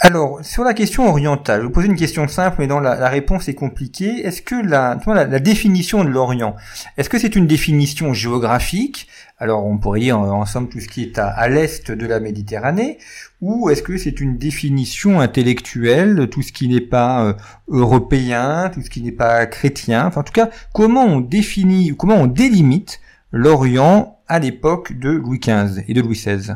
Alors, 0.00 0.38
sur 0.44 0.62
la 0.62 0.74
question 0.74 1.08
orientale, 1.08 1.60
je 1.60 1.66
vous 1.66 1.72
poser 1.72 1.88
une 1.88 1.96
question 1.96 2.28
simple, 2.28 2.56
mais 2.60 2.68
dont 2.68 2.78
la, 2.78 3.08
réponse 3.08 3.48
est 3.48 3.54
compliquée. 3.54 4.24
Est-ce 4.24 4.42
que 4.42 4.54
la, 4.54 4.96
la, 5.06 5.40
définition 5.40 6.04
de 6.04 6.08
l'Orient, 6.08 6.54
est-ce 6.96 7.08
que 7.08 7.18
c'est 7.18 7.34
une 7.34 7.48
définition 7.48 8.12
géographique? 8.12 9.08
Alors, 9.38 9.66
on 9.66 9.76
pourrait 9.76 10.00
dire 10.00 10.18
ensemble 10.18 10.68
tout 10.68 10.78
ce 10.78 10.86
qui 10.86 11.02
est 11.02 11.18
à, 11.18 11.48
l'est 11.48 11.90
de 11.90 12.06
la 12.06 12.20
Méditerranée, 12.20 12.98
ou 13.40 13.70
est-ce 13.70 13.82
que 13.82 13.96
c'est 13.96 14.20
une 14.20 14.38
définition 14.38 15.20
intellectuelle, 15.20 16.28
tout 16.30 16.42
ce 16.42 16.52
qui 16.52 16.68
n'est 16.68 16.80
pas 16.80 17.24
euh, 17.24 17.32
européen, 17.66 18.70
tout 18.72 18.82
ce 18.82 18.90
qui 18.90 19.02
n'est 19.02 19.10
pas 19.10 19.46
chrétien? 19.46 20.06
Enfin, 20.06 20.20
en 20.20 20.24
tout 20.24 20.32
cas, 20.32 20.48
comment 20.72 21.06
on 21.06 21.18
définit, 21.18 21.92
comment 21.96 22.16
on 22.16 22.26
délimite 22.26 23.00
l'Orient 23.32 24.20
à 24.28 24.38
l'époque 24.38 24.92
de 24.92 25.10
Louis 25.10 25.40
XV 25.40 25.82
et 25.88 25.94
de 25.94 26.00
Louis 26.00 26.16
XVI 26.16 26.54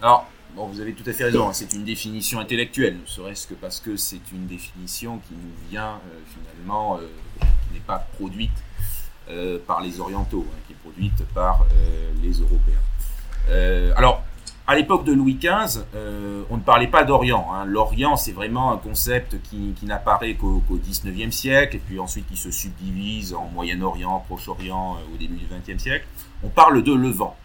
Alors, 0.00 0.28
Bon, 0.54 0.66
vous 0.66 0.80
avez 0.80 0.92
tout 0.92 1.08
à 1.08 1.14
fait 1.14 1.24
raison, 1.24 1.48
hein. 1.48 1.52
c'est 1.54 1.72
une 1.72 1.84
définition 1.84 2.38
intellectuelle, 2.38 2.98
ne 3.00 3.06
serait-ce 3.06 3.46
que 3.46 3.54
parce 3.54 3.80
que 3.80 3.96
c'est 3.96 4.20
une 4.32 4.46
définition 4.46 5.18
qui 5.26 5.32
nous 5.32 5.70
vient 5.70 5.92
euh, 5.92 6.20
finalement, 6.26 6.98
euh, 6.98 7.08
qui 7.40 7.74
n'est 7.74 7.80
pas 7.80 8.06
produite 8.18 8.50
euh, 9.30 9.58
par 9.66 9.80
les 9.80 9.98
orientaux, 9.98 10.46
hein, 10.46 10.58
qui 10.66 10.74
est 10.74 10.76
produite 10.76 11.24
par 11.32 11.64
les 12.22 12.32
Européens. 12.32 13.92
alors, 13.96 14.22
à 14.66 14.76
l'époque 14.76 15.04
de 15.04 15.12
Louis 15.12 15.38
XV, 15.40 15.84
on 16.50 16.56
ne 16.58 16.62
parlait 16.62 16.86
pas 16.86 17.04
d'Orient. 17.04 17.48
Hein. 17.52 17.64
L'Orient, 17.64 18.16
c'est 18.16 18.32
vraiment 18.32 18.72
un 18.72 18.76
concept 18.76 19.40
qui, 19.42 19.74
n'apparaît 19.84 20.34
qu'au 20.34 20.62
XIXe 20.70 21.34
siècle, 21.34 21.76
et 21.76 21.80
puis 21.80 21.98
ensuite 21.98 22.28
qui 22.28 22.36
se 22.36 22.50
subdivise 22.50 23.32
en 23.32 23.46
Moyen-Orient, 23.54 24.22
Proche-Orient 24.28 24.98
au 25.12 25.16
début 25.16 25.36
du 25.36 25.46
XXe 25.46 25.82
siècle. 25.82 26.06
On 26.42 26.48
parle 26.50 26.82
de 26.82 26.92
Levant. 26.92 27.36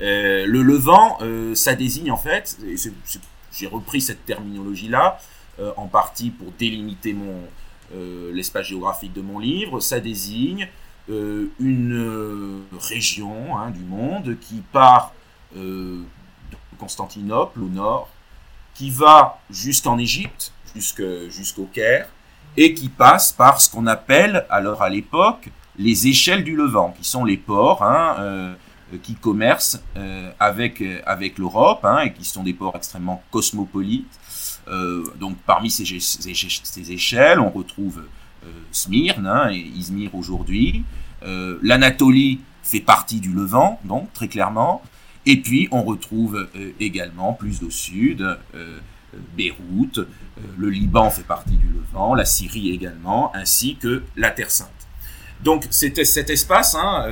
Le 0.00 0.62
Levant, 0.62 1.18
ça 1.54 1.74
désigne 1.74 2.10
en 2.10 2.16
fait, 2.16 2.58
j'ai 3.52 3.66
repris 3.66 4.00
cette 4.00 4.24
terminologie-là, 4.24 5.18
en 5.76 5.86
partie 5.86 6.30
pour 6.30 6.52
délimiter 6.58 7.14
l'espace 8.32 8.66
géographique 8.66 9.12
de 9.12 9.22
mon 9.22 9.38
livre, 9.38 9.80
ça 9.80 10.00
désigne 10.00 10.68
euh, 11.10 11.50
une 11.58 11.94
euh, 11.94 12.60
région 12.78 13.58
hein, 13.58 13.70
du 13.70 13.80
monde 13.80 14.36
qui 14.40 14.62
part 14.70 15.12
euh, 15.56 16.00
de 16.52 16.76
Constantinople 16.78 17.60
au 17.60 17.68
nord, 17.68 18.08
qui 18.74 18.88
va 18.90 19.40
jusqu'en 19.50 19.98
Égypte, 19.98 20.52
jusqu'au 20.76 21.68
Caire, 21.72 22.08
et 22.56 22.72
qui 22.74 22.88
passe 22.88 23.32
par 23.32 23.60
ce 23.60 23.68
qu'on 23.68 23.88
appelle, 23.88 24.46
alors 24.48 24.80
à 24.80 24.88
l'époque, 24.88 25.50
les 25.76 26.06
échelles 26.06 26.44
du 26.44 26.54
Levant, 26.54 26.94
qui 26.96 27.04
sont 27.04 27.24
les 27.24 27.36
ports 27.36 27.82
hein, 27.82 28.54
qui 29.02 29.14
commercent 29.14 29.82
avec, 30.38 30.82
avec 31.06 31.38
l'Europe, 31.38 31.84
hein, 31.84 32.00
et 32.00 32.12
qui 32.12 32.24
sont 32.24 32.42
des 32.42 32.52
ports 32.52 32.76
extrêmement 32.76 33.22
cosmopolites. 33.30 34.18
donc 35.18 35.36
parmi 35.46 35.70
ces, 35.70 35.84
ces 36.00 36.92
échelles, 36.92 37.40
on 37.40 37.50
retrouve 37.50 38.02
euh, 38.44 38.50
Smyrne 38.72 39.26
hein, 39.26 39.50
et 39.52 39.58
Izmir 39.58 40.14
aujourd'hui. 40.14 40.84
Euh, 41.22 41.58
L'Anatolie 41.62 42.40
fait 42.64 42.80
partie 42.80 43.20
du 43.20 43.32
Levant, 43.32 43.78
donc 43.84 44.12
très 44.12 44.26
clairement. 44.26 44.82
Et 45.26 45.40
puis 45.40 45.68
on 45.70 45.84
retrouve 45.84 46.48
euh, 46.56 46.72
également 46.80 47.34
plus 47.34 47.62
au 47.62 47.70
sud 47.70 48.26
Beyrouth, 49.36 50.00
le 50.56 50.70
Liban 50.70 51.10
fait 51.10 51.22
partie 51.22 51.56
du 51.56 51.66
Levant, 51.66 52.14
la 52.14 52.24
Syrie 52.24 52.70
également, 52.70 53.30
ainsi 53.36 53.76
que 53.76 54.02
la 54.16 54.30
Terre 54.30 54.50
Sainte. 54.50 54.70
Donc 55.42 55.64
c'était 55.70 56.04
cet 56.04 56.30
espace 56.30 56.74
hein, 56.74 57.06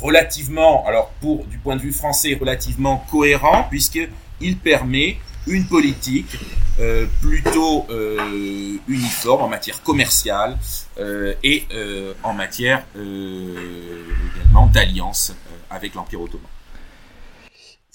relativement, 0.00 0.86
alors 0.86 1.10
pour 1.20 1.44
du 1.46 1.58
point 1.58 1.76
de 1.76 1.80
vue 1.80 1.92
français, 1.92 2.36
relativement 2.38 3.04
cohérent 3.10 3.66
puisqu'il 3.68 4.56
permet 4.58 5.18
une 5.48 5.66
politique 5.66 6.38
euh, 6.80 7.06
plutôt 7.20 7.86
euh, 7.90 8.76
uniforme 8.86 9.42
en 9.42 9.48
matière 9.48 9.82
commerciale 9.82 10.56
euh, 10.98 11.34
et 11.42 11.66
en 12.22 12.32
matière 12.34 12.84
également 12.94 14.66
d'alliance 14.66 15.32
avec 15.70 15.94
l'Empire 15.94 16.20
ottoman. 16.20 16.46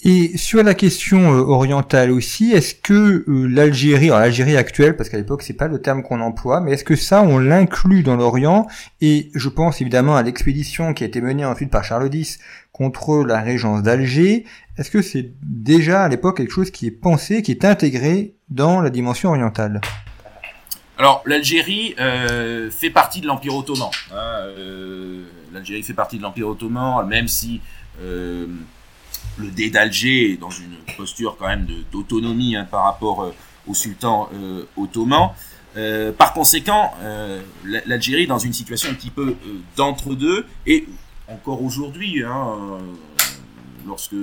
Et 0.06 0.38
sur 0.38 0.62
la 0.64 0.74
question 0.74 1.30
orientale 1.30 2.12
aussi, 2.12 2.52
est-ce 2.52 2.76
que 2.76 3.24
l'Algérie, 3.28 4.08
l'Algérie 4.08 4.58
actuelle, 4.58 4.98
parce 4.98 5.08
qu'à 5.08 5.16
l'époque 5.16 5.44
c'est 5.44 5.54
pas 5.54 5.70
le 5.70 5.82
terme 5.82 6.04
qu'on 6.04 6.20
emploie, 6.20 6.60
mais 6.60 6.74
est-ce 6.74 6.84
que 6.84 6.98
ça 6.98 7.22
on 7.22 7.40
l'inclut 7.40 8.04
dans 8.04 8.18
l'Orient? 8.18 8.68
Et 9.00 9.32
je 9.34 9.48
pense 9.48 9.80
évidemment 9.80 10.18
à 10.18 10.24
l'expédition 10.24 10.94
qui 10.94 11.06
a 11.06 11.08
été 11.08 11.22
menée 11.22 11.46
ensuite 11.46 11.70
par 11.70 11.86
Charles 11.86 12.14
X 12.14 12.40
contre 12.74 13.24
la 13.24 13.40
régence 13.40 13.82
d'Alger. 13.82 14.46
Est-ce 14.78 14.92
que 14.92 15.02
c'est 15.02 15.32
déjà 15.42 16.04
à 16.04 16.10
l'époque 16.10 16.36
quelque 16.36 16.52
chose 16.52 16.70
qui 16.70 16.88
est 16.88 16.92
pensé, 16.92 17.42
qui 17.42 17.52
est 17.52 17.64
intégré 17.64 18.36
dans 18.50 18.82
la 18.82 18.90
dimension 18.90 19.30
orientale? 19.30 19.80
Alors 20.98 21.24
l'Algérie 21.26 21.96
euh, 22.02 22.70
fait 22.70 22.90
partie 22.90 23.22
de 23.22 23.28
l'Empire 23.28 23.56
ottoman. 23.56 23.90
Hein, 24.12 24.36
euh, 24.58 25.24
L'Algérie 25.54 25.84
fait 25.84 25.94
partie 25.94 26.18
de 26.18 26.24
l'Empire 26.24 26.50
ottoman, 26.50 27.08
même 27.08 27.30
si 27.30 27.62
euh, 28.02 28.48
le 29.38 29.50
dé 29.50 29.70
d'Alger 29.70 30.38
dans 30.38 30.50
une 30.50 30.78
posture 30.98 31.38
quand 31.38 31.48
même 31.48 31.68
d'autonomie 31.92 32.56
hein, 32.56 32.68
par 32.70 32.84
rapport 32.84 33.34
au 33.68 33.74
sultan 33.74 34.30
ottoman. 34.78 35.32
par 36.18 36.34
conséquent, 36.34 36.94
l'Algérie 37.64 38.24
est 38.24 38.28
dans 38.28 38.38
une 38.38 38.54
situation 38.54 38.90
un 38.92 38.94
petit 38.94 39.10
peu 39.10 39.36
d'entre-deux 39.76 40.46
et 40.68 40.88
encore 41.28 41.64
aujourd'hui, 41.64 42.24
hein, 42.24 42.80
lorsque 43.88 44.16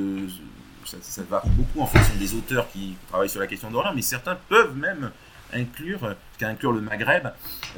ça, 0.85 1.23
varie 1.29 1.49
beaucoup 1.51 1.81
en 1.81 1.87
fonction 1.87 2.15
des 2.17 2.35
auteurs 2.35 2.71
qui 2.71 2.97
travaillent 3.09 3.29
sur 3.29 3.41
la 3.41 3.47
question 3.47 3.71
d'Orient, 3.71 3.93
mais 3.95 4.03
certains 4.03 4.37
peuvent 4.49 4.77
même 4.77 5.11
inclure, 5.53 6.15
inclure 6.41 6.73
le 6.73 6.81
Maghreb 6.81 7.29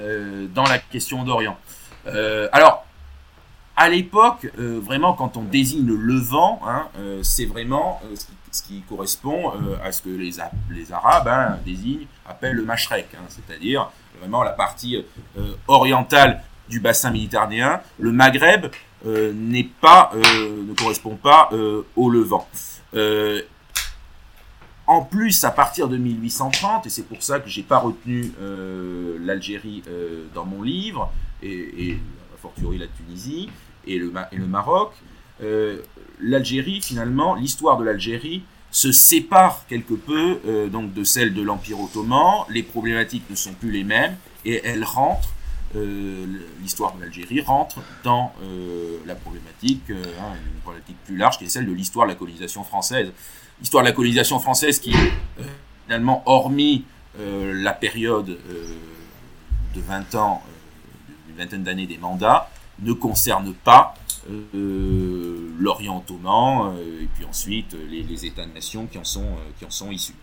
euh, 0.00 0.46
dans 0.54 0.64
la 0.64 0.78
question 0.78 1.24
d'Orient. 1.24 1.58
Euh, 2.06 2.48
alors, 2.52 2.86
à 3.76 3.88
l'époque, 3.88 4.50
euh, 4.58 4.80
vraiment, 4.82 5.14
quand 5.14 5.36
on 5.36 5.42
désigne 5.42 5.86
le 5.86 5.96
Levant, 5.96 6.60
hein, 6.66 6.88
c'est 7.22 7.46
vraiment 7.46 8.00
ce 8.50 8.62
qui, 8.62 8.82
correspond 8.82 9.52
à 9.82 9.92
ce 9.92 10.02
que 10.02 10.10
les, 10.10 10.40
Arabes 10.92 11.28
hein, 11.28 11.58
désignent, 11.64 12.06
appellent 12.26 12.56
le 12.56 12.64
Mashrek, 12.64 13.08
hein, 13.14 13.24
c'est-à-dire 13.28 13.90
vraiment 14.20 14.42
la 14.42 14.52
partie 14.52 15.02
orientale 15.68 16.42
du 16.68 16.80
bassin 16.80 17.10
méditerranéen. 17.10 17.80
Le 17.98 18.12
Maghreb 18.12 18.66
pas, 19.80 20.12
ne 20.14 20.74
correspond 20.74 21.16
pas 21.16 21.50
au 21.96 22.10
Levant. 22.10 22.46
Euh, 22.94 23.42
en 24.86 25.02
plus, 25.02 25.44
à 25.44 25.50
partir 25.50 25.88
de 25.88 25.96
1830, 25.96 26.86
et 26.86 26.90
c'est 26.90 27.04
pour 27.04 27.22
ça 27.22 27.40
que 27.40 27.48
j'ai 27.48 27.62
pas 27.62 27.78
retenu 27.78 28.32
euh, 28.40 29.16
l'Algérie 29.20 29.82
euh, 29.88 30.26
dans 30.34 30.44
mon 30.44 30.62
livre, 30.62 31.12
et, 31.42 31.98
fortiori 32.42 32.78
la 32.78 32.86
Tunisie 32.88 33.48
et 33.86 33.98
le, 33.98 34.12
Maroc, 34.46 34.92
l'Algérie, 36.20 36.80
finalement, 36.82 37.34
l'histoire 37.34 37.78
de 37.78 37.84
l'Algérie 37.84 38.42
se 38.70 38.92
sépare 38.92 39.64
quelque 39.68 39.94
peu 39.94 40.68
donc 40.70 40.92
de 40.92 41.04
celle 41.04 41.34
de 41.34 41.42
l'Empire 41.42 41.80
ottoman. 41.80 42.44
Les 42.48 42.62
problématiques 42.62 43.28
ne 43.30 43.34
sont 43.34 43.54
plus 43.54 43.70
les 43.70 43.82
mêmes, 43.82 44.16
et 44.44 44.60
elle 44.64 44.84
rentre 44.84 45.30
euh, 45.74 46.26
l'histoire 46.60 46.94
de 46.94 47.00
l'Algérie 47.00 47.40
rentre 47.40 47.78
dans 48.04 48.34
euh, 48.42 48.98
la 49.06 49.14
problématique, 49.14 49.84
euh, 49.88 50.04
hein, 50.20 50.34
une 50.54 50.60
problématique 50.60 50.98
plus 51.06 51.16
large 51.16 51.38
qui 51.38 51.44
est 51.44 51.48
celle 51.48 51.66
de 51.66 51.72
l'histoire 51.72 52.06
de 52.06 52.12
la 52.12 52.18
colonisation 52.18 52.62
française. 52.62 53.10
L'histoire 53.58 53.82
de 53.82 53.88
la 53.88 53.94
colonisation 53.94 54.38
française 54.38 54.78
qui, 54.78 54.92
finalement, 55.84 56.22
hormis 56.26 56.84
la 57.16 57.72
période 57.72 58.26
de 58.26 59.80
20 59.80 60.14
ans, 60.16 60.42
vingtaine 61.36 61.62
d'années 61.62 61.86
des 61.86 61.98
mandats, 61.98 62.50
ne 62.80 62.92
concerne 62.92 63.52
pas 63.52 63.94
l'Orient 65.58 65.98
ottoman 65.98 66.74
et 67.00 67.08
puis 67.14 67.24
ensuite 67.24 67.76
les, 67.90 68.02
les 68.02 68.26
États-nations 68.26 68.86
qui, 68.86 68.98
en 68.98 69.04
sont, 69.04 69.26
qui 69.58 69.64
en 69.64 69.70
sont 69.70 69.90
issus. 69.90 70.14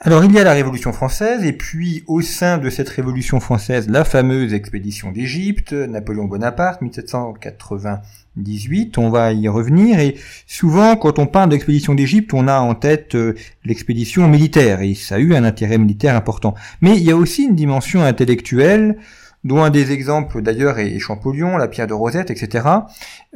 Alors 0.00 0.24
il 0.24 0.32
y 0.32 0.38
a 0.38 0.44
la 0.44 0.52
Révolution 0.52 0.92
française 0.92 1.44
et 1.44 1.52
puis 1.52 2.04
au 2.06 2.20
sein 2.20 2.58
de 2.58 2.70
cette 2.70 2.88
Révolution 2.88 3.40
française 3.40 3.88
la 3.88 4.04
fameuse 4.04 4.54
expédition 4.54 5.10
d'Égypte, 5.10 5.72
Napoléon 5.72 6.26
Bonaparte 6.26 6.82
1798, 6.82 8.96
on 8.96 9.10
va 9.10 9.32
y 9.32 9.48
revenir 9.48 9.98
et 9.98 10.14
souvent 10.46 10.94
quand 10.94 11.18
on 11.18 11.26
parle 11.26 11.50
d'expédition 11.50 11.96
d'Égypte 11.96 12.32
on 12.32 12.46
a 12.46 12.60
en 12.60 12.76
tête 12.76 13.16
euh, 13.16 13.34
l'expédition 13.64 14.28
militaire 14.28 14.82
et 14.82 14.94
ça 14.94 15.16
a 15.16 15.18
eu 15.18 15.34
un 15.34 15.42
intérêt 15.42 15.78
militaire 15.78 16.14
important. 16.14 16.54
Mais 16.80 16.96
il 16.96 17.02
y 17.02 17.10
a 17.10 17.16
aussi 17.16 17.46
une 17.46 17.56
dimension 17.56 18.04
intellectuelle 18.04 18.98
dont 19.44 19.62
un 19.62 19.70
des 19.70 19.92
exemples 19.92 20.42
d'ailleurs 20.42 20.78
est 20.78 20.98
Champollion, 20.98 21.56
la 21.56 21.68
pierre 21.68 21.86
de 21.86 21.94
Rosette, 21.94 22.30
etc. 22.30 22.66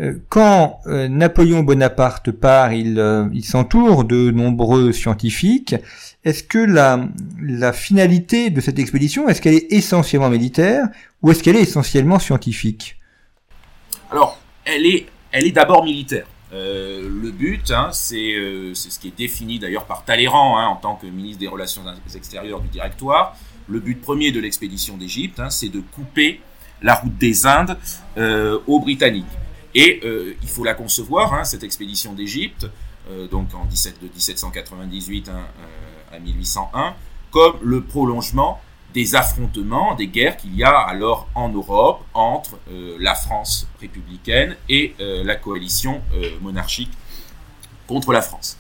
Euh, 0.01 0.15
quand 0.29 0.81
euh, 0.87 1.09
Napoléon 1.09 1.63
Bonaparte 1.63 2.31
part, 2.31 2.73
il, 2.73 3.31
il 3.33 3.45
s'entoure 3.45 4.05
de 4.05 4.31
nombreux 4.31 4.93
scientifiques 4.93 5.77
est-ce 6.25 6.45
que 6.45 6.59
la, 6.59 7.73
finalité 7.73 8.51
de 8.51 8.61
cette 8.61 8.79
expédition, 8.79 9.29
est-ce 9.29 9.43
qu'elle 9.43 9.55
est 9.55 9.73
essentiellement 9.73 10.29
militaire 10.29 10.87
ou 11.21 11.31
est-ce 11.31 11.43
qu'elle 11.43 11.57
est 11.57 11.63
essentiellement 11.63 12.21
scientifique? 12.21 12.97
Alors, 14.11 14.39
elle 14.65 14.87
est, 14.87 15.07
elle 15.33 15.47
est 15.47 15.53
d'abord 15.53 15.85
militaire. 15.85 16.27
Euh, 16.53 17.09
le 17.09 17.31
but, 17.31 17.71
hein, 17.73 17.91
euh, 18.13 18.75
c'est 18.75 18.91
ce 18.91 19.01
qui 19.01 19.09
est 19.09 19.17
défini 19.17 19.59
d'ailleurs 19.59 19.87
par 19.87 20.05
Talleyrand 20.05 20.59
hein, 20.59 20.67
en 20.67 20.77
tant 20.77 20.95
que 20.95 21.07
ministre 21.07 21.41
des 21.41 21.49
Relations 21.49 21.83
extérieures 22.15 22.61
du 22.61 22.69
Directoire. 22.69 23.37
Le 23.73 23.81
but 23.81 24.01
premier 24.01 24.33
de 24.33 24.41
l'expédition 24.41 24.97
d'Égypte, 24.97 25.41
hein, 25.41 25.51
c'est 25.51 25.69
de 25.69 25.81
couper 25.81 26.41
la 26.83 26.95
route 26.95 27.17
des 27.17 27.47
Indes 27.47 27.77
euh, 28.17 28.59
aux 28.67 28.81
Britanniques. 28.81 29.25
Et 29.75 30.03
il 30.43 30.49
faut 30.49 30.65
la 30.65 30.75
concevoir, 30.75 31.47
cette 31.47 31.63
expédition 31.63 32.13
d'Égypte, 32.13 32.67
donc 33.31 33.55
en 33.55 33.65
17, 33.65 34.03
de 34.03 34.09
1798 34.09 35.31
à 36.13 36.19
1801 36.19 36.95
comme 37.33 37.55
le 37.63 37.83
prolongement 37.83 38.61
des 38.95 39.17
affrontements, 39.17 39.95
des 39.95 40.07
guerres 40.07 40.37
qu'il 40.37 40.55
y 40.55 40.63
a 40.63 40.79
alors 40.79 41.27
en 41.35 41.49
Europe 41.49 42.05
entre 42.13 42.59
euh, 42.71 42.97
la 43.01 43.15
France 43.15 43.67
républicaine 43.81 44.55
et 44.69 44.95
euh, 45.01 45.25
la 45.25 45.35
coalition 45.35 46.03
euh, 46.15 46.39
monarchique 46.43 46.91
contre 47.89 48.13
la 48.13 48.21
France. 48.21 48.59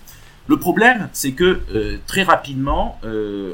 Le 0.48 0.56
problème, 0.58 1.08
c'est 1.12 1.32
que 1.32 1.60
très 2.06 2.22
rapidement, 2.22 2.98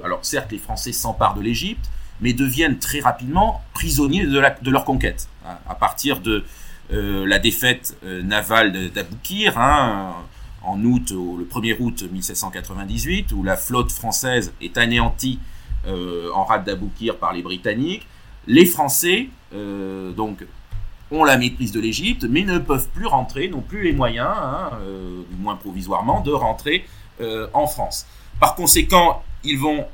alors 0.05 0.21
certes 0.23 0.51
les 0.53 0.59
Français 0.59 0.93
s'emparent 0.93 1.35
de 1.35 1.43
l'Égypte, 1.43 1.91
mais 2.21 2.33
deviennent 2.33 2.79
très 2.79 3.01
rapidement 3.01 3.63
prisonniers 3.75 4.27
de, 4.27 4.71
leur 4.71 4.85
conquête. 4.85 5.29
Hein, 5.47 5.59
à 5.69 5.75
partir 5.75 6.21
de 6.21 6.45
la 6.91 7.39
défaite 7.39 7.97
navale 8.03 8.91
d'Aboukir, 8.91 9.59
hein, 9.59 10.15
en 10.63 10.83
août, 10.83 11.13
le 11.13 11.45
1er 11.45 11.77
août 11.79 12.05
1798, 12.11 13.33
où 13.33 13.43
la 13.43 13.57
flotte 13.57 13.93
française 13.93 14.53
est 14.61 14.79
anéantie 14.79 15.39
en 15.87 16.45
rade 16.45 16.65
d'Aboukir 16.65 17.17
par 17.17 17.35
les 17.35 17.43
Britanniques. 17.43 18.07
Les 18.47 18.65
Français, 18.65 19.29
donc, 19.53 20.43
ont 21.11 21.25
la 21.25 21.39
maîtrise 21.39 21.73
de 21.73 21.81
l'Égypte, 21.81 22.27
mais 22.29 22.43
ne 22.43 22.59
peuvent 22.59 22.89
plus 22.89 23.07
rentrer, 23.07 23.49
n'ont 23.49 23.61
plus 23.63 23.83
les 23.83 23.93
moyens, 23.93 24.29
hein, 24.31 24.71
du 25.31 25.37
moins 25.37 25.57
provisoirement, 25.57 26.21
de 26.21 26.33
rentrer 26.33 26.85
en 27.55 27.67
France. 27.67 28.07
Par 28.39 28.55
conséquent, 28.55 29.23
ils 29.43 29.59
vont 29.59 29.87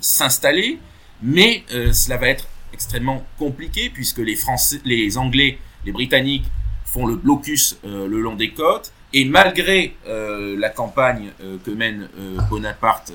s'installer, 0.00 0.80
mais 1.22 1.64
cela 1.68 2.16
va 2.16 2.28
être 2.28 2.48
extrêmement 2.72 3.24
compliqué 3.38 3.90
puisque 3.90 4.18
les 4.18 4.34
Français, 4.34 4.80
les 4.84 5.18
Anglais, 5.18 5.58
les 5.84 5.92
Britanniques 5.92 6.46
font 6.84 7.06
le 7.06 7.16
blocus 7.16 7.78
euh, 7.84 8.06
le 8.06 8.20
long 8.20 8.34
des 8.34 8.50
côtes 8.50 8.92
et 9.12 9.24
malgré 9.24 9.96
euh, 10.06 10.56
la 10.58 10.68
campagne 10.68 11.30
euh, 11.42 11.56
que 11.64 11.70
mène 11.70 12.08
Bonaparte 12.50 13.12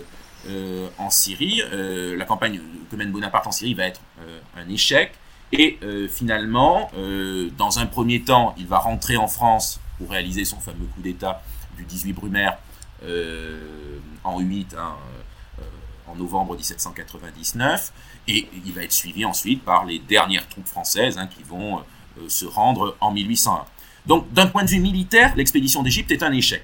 en 0.98 1.10
Syrie, 1.10 1.62
la 1.74 2.24
campagne 2.24 2.62
que 2.89 2.96
mène 2.96 3.12
Bonaparte 3.12 3.48
en 3.48 3.51
Syrie 3.51 3.74
va 3.74 3.86
être 3.86 4.00
un 4.55 4.69
échec 4.69 5.12
et 5.51 5.80
finalement, 6.10 6.92
dans 7.58 7.80
un 7.80 7.86
premier 7.86 8.22
temps, 8.22 8.54
il 8.58 8.68
va 8.68 8.80
rentrer 8.80 9.18
en 9.18 9.27
France 9.27 9.80
pour 9.98 10.10
réaliser 10.12 10.46
son 10.46 10.60
fameux 10.60 10.86
coup 10.94 11.01
d'État 11.01 11.42
du 11.77 11.84
18 11.84 12.13
Brumaire 12.13 12.58
en 14.24 14.39
8 14.39 14.75
hein, 14.77 14.96
en 16.08 16.16
novembre 16.16 16.56
1799. 16.56 17.92
Et 18.27 18.48
il 18.66 18.74
va 18.74 18.84
être 18.84 18.92
suivi 18.92 19.25
ensuite 19.25 19.63
par 19.63 19.86
les 19.86 20.00
dernières 20.00 20.48
troupes 20.50 20.68
françaises 20.68 21.18
hein, 21.18 21.27
qui 21.27 21.44
vont 21.44 21.80
euh, 21.80 22.27
se 22.27 22.46
rendre 22.46 22.98
en 23.00 23.12
1801. 23.12 23.66
Donc 24.06 24.32
d'un 24.34 24.48
point 24.48 24.63
de 24.63 24.70
vue 24.70 24.80
militaire, 24.80 25.34
l'expédition 25.36 25.84
d'Égypte 25.84 26.12
est 26.12 26.24
un 26.24 26.32
échec. 26.32 26.63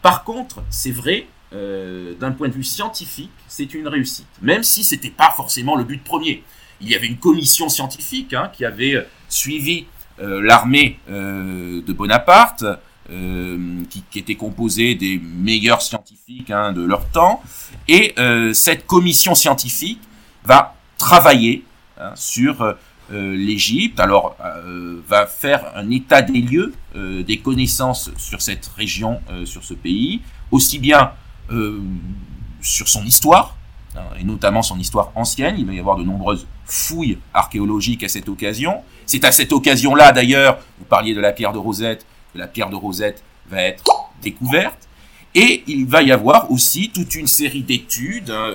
Par 0.00 0.24
contre, 0.24 0.62
c'est 0.70 0.90
vrai, 0.90 1.26
euh, 1.52 2.14
d'un 2.14 2.32
point 2.32 2.48
de 2.48 2.54
vue 2.54 2.64
scientifique, 2.64 3.30
c'est 3.48 3.74
une 3.74 3.88
réussite, 3.88 4.28
même 4.40 4.62
si 4.62 4.84
ce 4.84 4.94
n'était 4.94 5.10
pas 5.10 5.32
forcément 5.36 5.76
le 5.76 5.84
but 5.84 6.02
premier. 6.02 6.42
Il 6.82 6.90
y 6.90 6.94
avait 6.94 7.06
une 7.06 7.18
commission 7.18 7.68
scientifique 7.68 8.34
hein, 8.34 8.50
qui 8.52 8.64
avait 8.64 8.94
euh, 8.94 9.02
suivi 9.28 9.86
l'armée 10.18 11.00
de 11.08 11.92
Bonaparte, 11.92 12.64
qui, 13.08 14.04
était 14.14 14.36
composée 14.36 14.94
des 14.94 15.18
meilleurs 15.18 15.82
scientifiques 15.82 16.50
hein, 16.50 16.72
de 16.72 16.82
leur 16.82 17.08
temps, 17.08 17.42
et 17.88 18.14
cette 18.52 18.86
commission 18.86 19.34
scientifique 19.34 19.98
va 20.44 20.76
travailler 21.02 21.64
hein, 21.98 22.12
sur 22.14 22.62
euh, 22.62 22.72
euh, 23.12 23.34
l'Égypte. 23.34 23.98
Alors, 23.98 24.36
euh, 24.44 25.02
va 25.08 25.26
faire 25.26 25.72
un 25.74 25.90
état 25.90 26.22
des 26.22 26.40
lieux 26.40 26.72
des 26.94 27.38
connaissances 27.38 28.10
sur 28.18 28.42
cette 28.42 28.66
région, 28.76 29.22
sur 29.46 29.64
ce 29.64 29.72
pays, 29.72 30.20
aussi 30.50 30.78
bien 30.78 31.12
sur 32.60 32.86
son 32.86 33.02
histoire, 33.06 33.56
et 34.20 34.24
notamment 34.24 34.60
son 34.60 34.78
histoire 34.78 35.10
ancienne. 35.14 35.56
Il 35.58 35.64
va 35.64 35.72
y 35.72 35.80
avoir 35.80 35.96
de 35.96 36.04
nombreuses 36.04 36.46
fouilles 36.64 37.18
archéologiques 37.34 38.04
à 38.04 38.08
cette 38.08 38.28
occasion. 38.28 38.82
C'est 39.06 39.24
à 39.24 39.32
cette 39.32 39.52
occasion-là, 39.52 40.12
d'ailleurs, 40.12 40.58
vous 40.78 40.84
parliez 40.84 41.14
de 41.14 41.20
la 41.20 41.32
pierre 41.32 41.52
de 41.52 41.58
Rosette, 41.58 42.06
que 42.32 42.38
la 42.38 42.46
pierre 42.46 42.70
de 42.70 42.76
Rosette 42.76 43.22
va 43.48 43.62
être 43.62 43.84
découverte. 44.22 44.88
Et 45.34 45.62
il 45.66 45.86
va 45.86 46.02
y 46.02 46.12
avoir 46.12 46.50
aussi 46.50 46.90
toute 46.90 47.14
une 47.14 47.26
série 47.26 47.62
d'études. 47.62 48.30
Hein, 48.30 48.54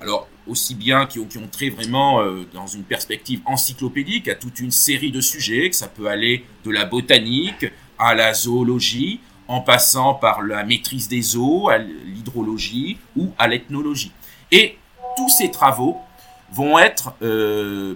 alors, 0.00 0.28
aussi 0.46 0.74
bien 0.74 1.06
qui 1.06 1.18
ont, 1.18 1.24
qui 1.24 1.38
ont 1.38 1.48
trait 1.48 1.70
vraiment 1.70 2.20
euh, 2.20 2.46
dans 2.52 2.66
une 2.66 2.84
perspective 2.84 3.40
encyclopédique 3.46 4.28
à 4.28 4.34
toute 4.34 4.60
une 4.60 4.70
série 4.70 5.10
de 5.10 5.20
sujets, 5.20 5.70
que 5.70 5.76
ça 5.76 5.88
peut 5.88 6.06
aller 6.06 6.44
de 6.64 6.70
la 6.70 6.84
botanique 6.84 7.66
à 7.98 8.14
la 8.14 8.34
zoologie, 8.34 9.20
en 9.48 9.60
passant 9.60 10.14
par 10.14 10.42
la 10.42 10.64
maîtrise 10.64 11.08
des 11.08 11.36
eaux, 11.36 11.68
à 11.68 11.78
l'hydrologie 11.78 12.98
ou 13.16 13.32
à 13.38 13.48
l'ethnologie. 13.48 14.12
Et 14.50 14.76
tous 15.16 15.28
ces 15.28 15.50
travaux 15.50 15.98
vont 16.56 16.78
être 16.78 17.12
euh, 17.20 17.94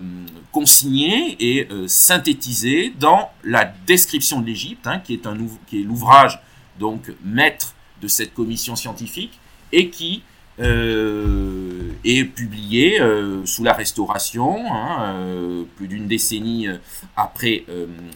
consignés 0.52 1.36
et 1.40 1.66
euh, 1.70 1.88
synthétisés 1.88 2.92
dans 2.98 3.30
la 3.42 3.64
description 3.86 4.40
de 4.40 4.46
l'Égypte, 4.46 4.86
hein, 4.86 4.98
qui 4.98 5.14
est 5.14 5.26
est 5.26 5.76
l'ouvrage 5.82 6.40
donc 6.78 7.10
maître 7.24 7.74
de 8.02 8.08
cette 8.08 8.34
commission 8.34 8.76
scientifique 8.76 9.38
et 9.72 9.88
qui 9.88 10.22
euh, 10.58 11.90
est 12.04 12.24
publié 12.24 13.00
sous 13.44 13.64
la 13.64 13.72
Restauration, 13.72 14.58
hein, 14.70 15.64
plus 15.76 15.88
d'une 15.88 16.06
décennie 16.06 16.66
après, 17.16 17.64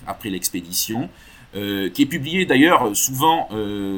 après 0.06 0.28
l'expédition, 0.28 1.08
qui 1.52 2.02
est 2.02 2.08
publié 2.08 2.44
d'ailleurs 2.44 2.94
souvent 2.94 3.48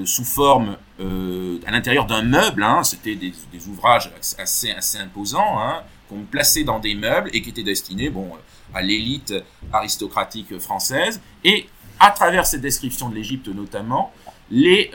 sous 0.05 0.25
forme 0.25 0.77
à 1.01 1.71
l'intérieur 1.71 2.07
d'un 2.07 2.23
meuble. 2.23 2.63
Hein, 2.63 2.83
C'était 2.85 3.15
des, 3.17 3.33
ouvrages 3.69 4.11
assez, 4.39 4.71
assez 4.71 4.99
imposants 4.99 5.59
qu'on 6.09 6.23
plaçait 6.23 6.65
dans 6.65 6.79
des 6.79 6.95
meubles 6.95 7.31
et 7.33 7.43
qui 7.43 7.51
étaient 7.51 7.63
destinés 7.63 8.11
bon, 8.11 8.31
à 8.75 8.83
l'élite 8.83 9.35
aristocratique 9.73 10.59
française. 10.59 11.21
Et 11.45 11.67
à 12.01 12.11
travers 12.11 12.47
cette 12.47 12.61
description 12.61 13.09
de 13.09 13.15
l'Égypte 13.15 13.49
notamment, 13.49 14.13
les 14.51 14.91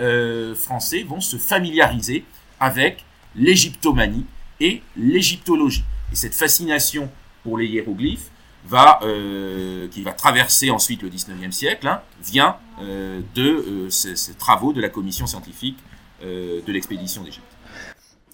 Français 0.56 1.04
vont 1.04 1.19
se 1.21 1.38
familiariser 1.38 2.24
avec 2.60 3.04
l'égyptomanie 3.36 4.26
et 4.60 4.82
l'égyptologie. 4.95 5.84
Et 6.12 6.15
cette 6.15 6.36
fascination 6.36 7.10
pour 7.43 7.58
les 7.58 7.65
hiéroglyphes 7.67 8.30
va, 8.65 9.00
euh, 9.04 9.88
qui 9.89 10.04
va 10.04 10.13
traverser 10.13 10.69
ensuite 10.69 11.02
le 11.02 11.10
19e 11.10 11.52
siècle, 11.52 11.88
hein, 11.88 12.02
vient 12.24 12.58
euh, 12.82 13.21
de 13.34 13.43
euh, 13.43 13.89
ces, 13.89 14.34
travaux 14.36 14.74
de 14.74 14.82
la 14.82 14.89
commission 14.89 15.26
scientifique 15.26 15.78
de 16.24 16.71
l'expédition 16.71 17.24
d'Égypte. 17.24 17.52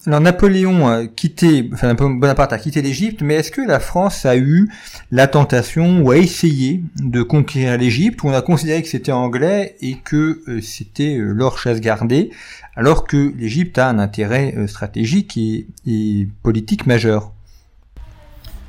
Alors 0.08 0.22
Napoléon 0.22 0.88
a 0.88 1.06
quitté, 1.06 1.70
enfin 1.74 1.94
Bonaparte 1.94 2.54
a 2.54 2.58
quitté 2.58 2.82
l'Égypte, 2.82 3.22
mais 3.22 3.34
est-ce 3.34 3.52
que 3.52 3.60
la 3.60 3.82
France 3.82 4.26
a 4.26 4.38
eu 4.38 4.72
la 5.12 5.28
tentation 5.28 6.00
ou 6.00 6.12
a 6.12 6.18
essayé 6.18 6.82
de 6.96 7.24
conquérir 7.24 7.78
l'Égypte 7.78 8.24
où 8.24 8.30
on 8.30 8.34
a 8.34 8.42
considéré 8.42 8.82
que 8.82 8.88
c'était 8.88 9.12
anglais 9.12 9.76
et 9.82 9.98
que 9.98 10.42
c'était 10.62 11.18
leur 11.20 11.58
chasse 11.60 11.82
gardée 11.82 12.32
alors 12.78 13.04
que 13.04 13.34
l'Égypte 13.38 13.78
a 13.80 13.90
un 13.90 14.00
intérêt 14.00 14.54
euh, 14.56 14.68
stratégique 14.68 15.38
et, 15.38 16.28
politique 16.42 16.86
majeur? 16.86 17.34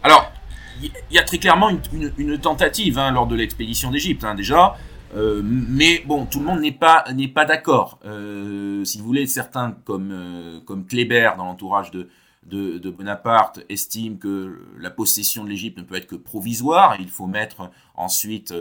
Alors, 0.03 0.33
il 0.83 0.91
y 1.13 1.19
a 1.19 1.23
très 1.23 1.39
clairement 1.39 1.71
une, 2.19 2.39
tentative 2.39 2.99
hein, 2.99 3.13
lors 3.13 3.29
de 3.29 3.37
l'expédition 3.37 3.93
d'Égypte, 3.93 4.25
hein, 4.25 4.35
déjà. 4.35 4.77
Euh, 5.17 5.43
mais 5.45 6.03
bon, 6.07 6.27
tout 6.27 6.41
le 6.41 6.45
monde 6.45 6.61
n'est 6.61 6.73
pas 6.73 7.05
n'est 7.15 7.29
pas 7.29 7.45
d'accord. 7.45 7.99
Euh, 8.05 8.85
si 8.85 8.99
vous 8.99 9.05
voulez, 9.05 9.27
certains 9.27 9.73
comme 9.85 10.63
comme 10.67 10.87
Kléber 10.87 11.31
dans 11.37 11.45
l'entourage 11.45 11.91
de, 11.91 12.09
de, 12.45 12.91
Bonaparte 12.91 13.61
estiment 13.69 14.17
que 14.17 14.61
la 14.79 14.91
possession 14.91 15.45
de 15.45 15.51
l'Égypte 15.51 15.79
ne 15.79 15.83
peut 15.83 15.97
être 15.97 16.07
que 16.07 16.17
provisoire. 16.17 16.97
Il 17.01 17.09
faut 17.09 17.27
mettre 17.27 17.71
ensuite, 17.95 18.55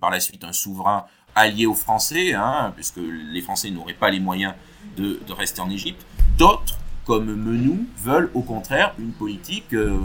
par 0.00 0.10
la 0.10 0.20
suite, 0.20 0.44
un 0.44 0.52
souverain 0.52 1.06
allié 1.34 1.66
aux 1.66 1.74
Français, 1.74 2.34
hein, 2.34 2.72
puisque 2.74 2.98
les 2.98 3.42
Français 3.42 3.70
n'auraient 3.70 3.94
pas 3.94 4.10
les 4.10 4.20
moyens 4.20 4.54
de, 4.96 5.18
rester 5.30 5.60
en 5.60 5.70
Égypte. 5.70 6.04
D'autres, 6.38 6.78
comme 7.04 7.34
Menou, 7.34 7.86
veulent 7.98 8.30
au 8.34 8.42
contraire 8.42 8.94
une 8.98 9.12
politique, 9.12 9.74
euh, 9.74 9.98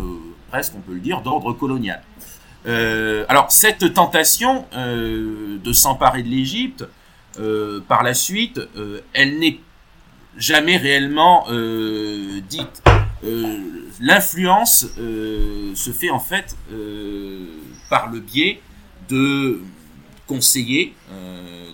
presque 0.49 0.73
on 0.75 0.81
peut 0.81 0.93
le 0.93 0.99
dire, 0.99 1.21
d'ordre 1.21 1.53
colonial. 1.53 2.01
Euh, 2.65 3.25
alors 3.29 3.51
cette 3.51 3.93
tentation 3.93 4.65
euh, 4.75 5.57
de 5.63 5.73
s'emparer 5.73 6.23
de 6.23 6.29
l'Égypte, 6.29 6.85
par 7.87 8.03
la 8.03 8.13
suite, 8.13 8.59
elle 9.13 9.39
n'est 9.39 9.61
jamais 10.35 10.75
réellement 10.75 11.47
dite. 12.49 12.83
L'influence 14.01 14.87
se 14.97 15.91
fait 15.93 16.09
en 16.09 16.19
fait 16.19 16.57
par 17.89 18.09
le 18.09 18.19
biais 18.19 18.61
de 19.07 19.61
conseillers 20.27 20.95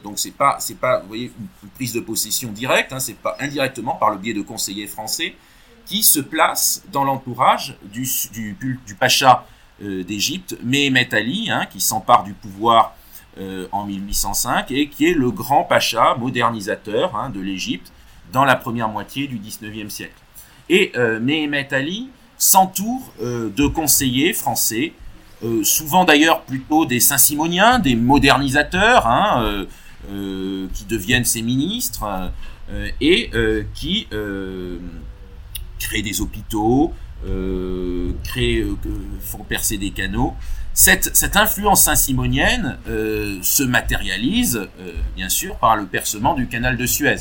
donc 0.06 0.20
c'est 0.20 0.32
pas, 0.32 0.58
c'est 0.60 0.80
pas, 0.80 1.00
vous 1.00 1.08
voyez, 1.08 1.32
une, 1.64 1.70
prise 1.72 1.92
de 1.92 2.00
possession 2.00 2.52
directe, 2.52 2.94
hein, 2.94 3.00
c'est 3.00 3.18
pas 3.18 3.36
indirectement 3.40 3.96
par 3.96 4.12
le 4.12 4.18
biais 4.18 4.36
de 4.36 4.44
conseillers 4.44 4.88
français 4.88 5.36
qui 5.86 6.04
se 6.04 6.20
placent 6.20 6.84
dans 6.92 7.04
l'entourage 7.04 7.76
du, 7.84 8.08
du, 8.32 8.56
du, 8.86 8.96
pacha 8.96 9.32
euh, 9.42 9.55
d'Égypte, 9.82 10.58
Mehemet 10.64 11.14
Ali, 11.14 11.50
hein, 11.52 11.66
qui 11.70 11.82
s'empare 11.82 12.24
du 12.24 12.34
pouvoir 12.34 12.96
euh, 13.38 13.68
en 13.72 13.86
1805 13.86 14.72
et 14.72 14.88
qui 14.88 15.08
est 15.08 15.14
le 15.14 15.32
grand 15.32 15.64
pacha 15.64 16.16
modernisateur 16.16 17.16
hein, 17.16 17.30
de 17.30 17.42
l'Égypte 17.42 17.92
dans 18.32 18.46
la 18.46 18.56
première 18.56 18.88
moitié 18.88 19.28
du 19.28 19.38
19e 19.38 19.90
siècle. 19.90 20.14
Et 20.70 20.92
euh, 20.96 21.20
Mehemet 21.20 21.74
Ali 21.74 22.10
s'entoure 22.38 23.14
euh, 23.22 23.50
de 23.50 23.68
conseillers 23.68 24.34
français, 24.34 24.94
souvent 25.62 26.06
d'ailleurs 26.06 26.42
plutôt 26.42 26.88
des 26.88 27.00
saint-simoniens, 27.00 27.78
des 27.78 27.96
modernisateurs, 27.96 29.06
hein, 29.06 29.68
euh, 30.12 30.68
qui 30.72 30.86
deviennent 30.86 31.26
ses 31.26 31.42
ministres 31.42 32.32
euh, 32.70 32.90
et 33.02 33.32
euh, 33.34 33.64
qui 33.74 34.08
créent 35.80 36.04
des 36.04 36.22
hôpitaux, 36.22 36.94
créent, 38.24 38.64
font 39.22 39.44
percer 39.44 39.78
des 39.78 39.92
canaux 39.92 40.36
cette, 40.76 41.16
cette 41.16 41.38
influence 41.38 41.84
saint-simonienne 41.84 42.78
se 42.86 43.64
matérialise, 43.64 44.68
bien 45.16 45.30
sûr, 45.30 45.56
par 45.56 45.78
le 45.78 45.86
percement 45.86 46.34
du 46.36 46.48
canal 46.48 46.76
de 46.76 46.86
Suez. 46.86 47.16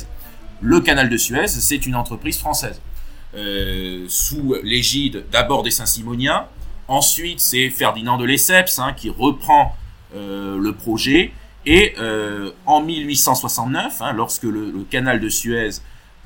Le 0.61 0.81
canal 0.81 1.07
de 1.07 1.15
Suez, 1.15 1.47
c'est 1.47 1.87
une 1.87 1.95
entreprise 1.95 2.37
française. 2.37 2.81
sous 4.09 4.55
l'égide 4.61 5.23
d'abord 5.31 5.63
des 5.63 5.71
Saint-Simoniens, 5.71 6.47
ensuite 6.89 7.39
c'est 7.39 7.69
Ferdinand 7.69 8.17
de 8.17 8.25
Lesseps 8.25 8.77
hein, 8.77 8.91
qui 8.91 9.09
reprend 9.09 9.73
le 10.13 10.71
projet, 10.71 11.31
et 11.65 11.95
en 12.65 12.81
1869, 12.81 14.01
hein, 14.01 14.11
lorsque 14.11 14.43
le, 14.43 14.69
le, 14.69 14.83
canal 14.83 15.21
de 15.21 15.29
Suez 15.29 15.69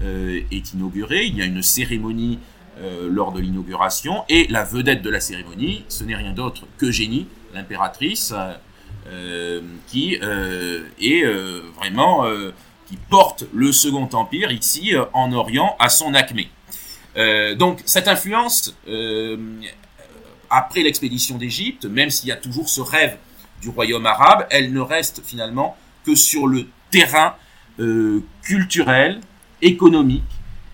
est 0.01 0.73
inauguré, 0.73 1.25
il 1.25 1.37
y 1.37 1.43
a 1.43 1.45
une 1.45 1.61
cérémonie 1.61 2.39
euh, 2.81 3.09
lors 3.11 3.33
de 3.33 3.41
l'inauguration. 3.41 4.23
Et 4.29 4.47
la 4.47 4.63
vedette 4.63 5.01
de 5.01 5.09
la 5.09 5.19
cérémonie, 5.19 5.83
ce 5.89 6.05
n'est 6.05 6.15
rien 6.15 6.31
d'autre 6.31 6.65
que 6.77 6.91
Génie, 6.91 7.27
l'impératrice, 7.53 8.33
euh, 9.07 9.61
qui 9.87 10.17
euh, 10.21 10.87
est 11.01 11.25
vraiment 11.75 12.25
qui 12.87 12.97
porte 13.09 13.45
le 13.53 13.71
Second 13.71 14.07
Empire 14.13 14.51
ici 14.51 14.93
en 15.13 15.33
Orient 15.33 15.75
à 15.79 15.89
son 15.89 16.13
acmé. 16.13 16.49
donc 17.57 17.81
cette 17.85 18.07
influence, 18.07 18.73
après 20.49 20.81
l'expédition 20.81 21.37
d'Égypte, 21.37 21.85
même 21.85 22.09
s'il 22.09 22.29
y 22.29 22.31
a 22.31 22.37
toujours 22.37 22.69
ce 22.69 22.81
rêve 22.81 23.17
du 23.61 23.69
royaume 23.69 24.05
arabe, 24.05 24.47
elle 24.49 24.73
ne 24.73 24.79
reste 24.79 25.21
finalement 25.23 25.77
que 26.05 26.15
sur 26.15 26.47
le 26.47 26.67
terrain 26.89 27.35
culturel, 28.41 29.21
économique 29.61 30.23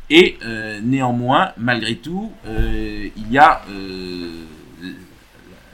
et 0.09 0.37
euh, 0.43 0.79
néanmoins, 0.83 1.51
malgré 1.57 1.95
tout, 1.95 2.31
euh, 2.45 3.09
il 3.15 3.31
y 3.31 3.37
a 3.39 3.61
euh, 3.69 4.43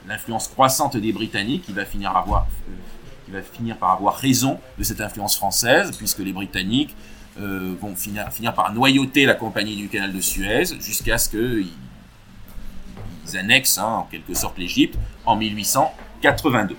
l'influence 0.08 0.48
croissante 0.48 0.96
des 0.96 1.12
Britanniques 1.12 1.64
qui 1.64 1.72
va 1.72 1.84
finir 1.84 2.12
par 3.78 3.90
avoir 3.92 4.16
raison 4.16 4.58
de 4.78 4.84
cette 4.84 5.00
influence 5.00 5.36
française, 5.36 5.96
puisque 5.96 6.20
les 6.20 6.32
Britanniques 6.32 6.94
vont 7.38 7.94
finir, 7.96 8.54
par 8.54 8.74
noyauter 8.74 9.24
la 9.24 9.34
compagnie 9.34 9.74
du 9.74 9.88
canal 9.88 10.12
de 10.12 10.20
Suez 10.20 10.64
jusqu'à 10.80 11.16
ce 11.16 11.30
qu'ils 11.30 11.68
ils 13.26 13.38
annexent 13.38 13.78
hein, 13.78 13.86
en 13.86 14.02
quelque 14.02 14.34
sorte 14.34 14.58
l'Égypte 14.58 14.98
en 15.24 15.36
1882. 15.36 16.76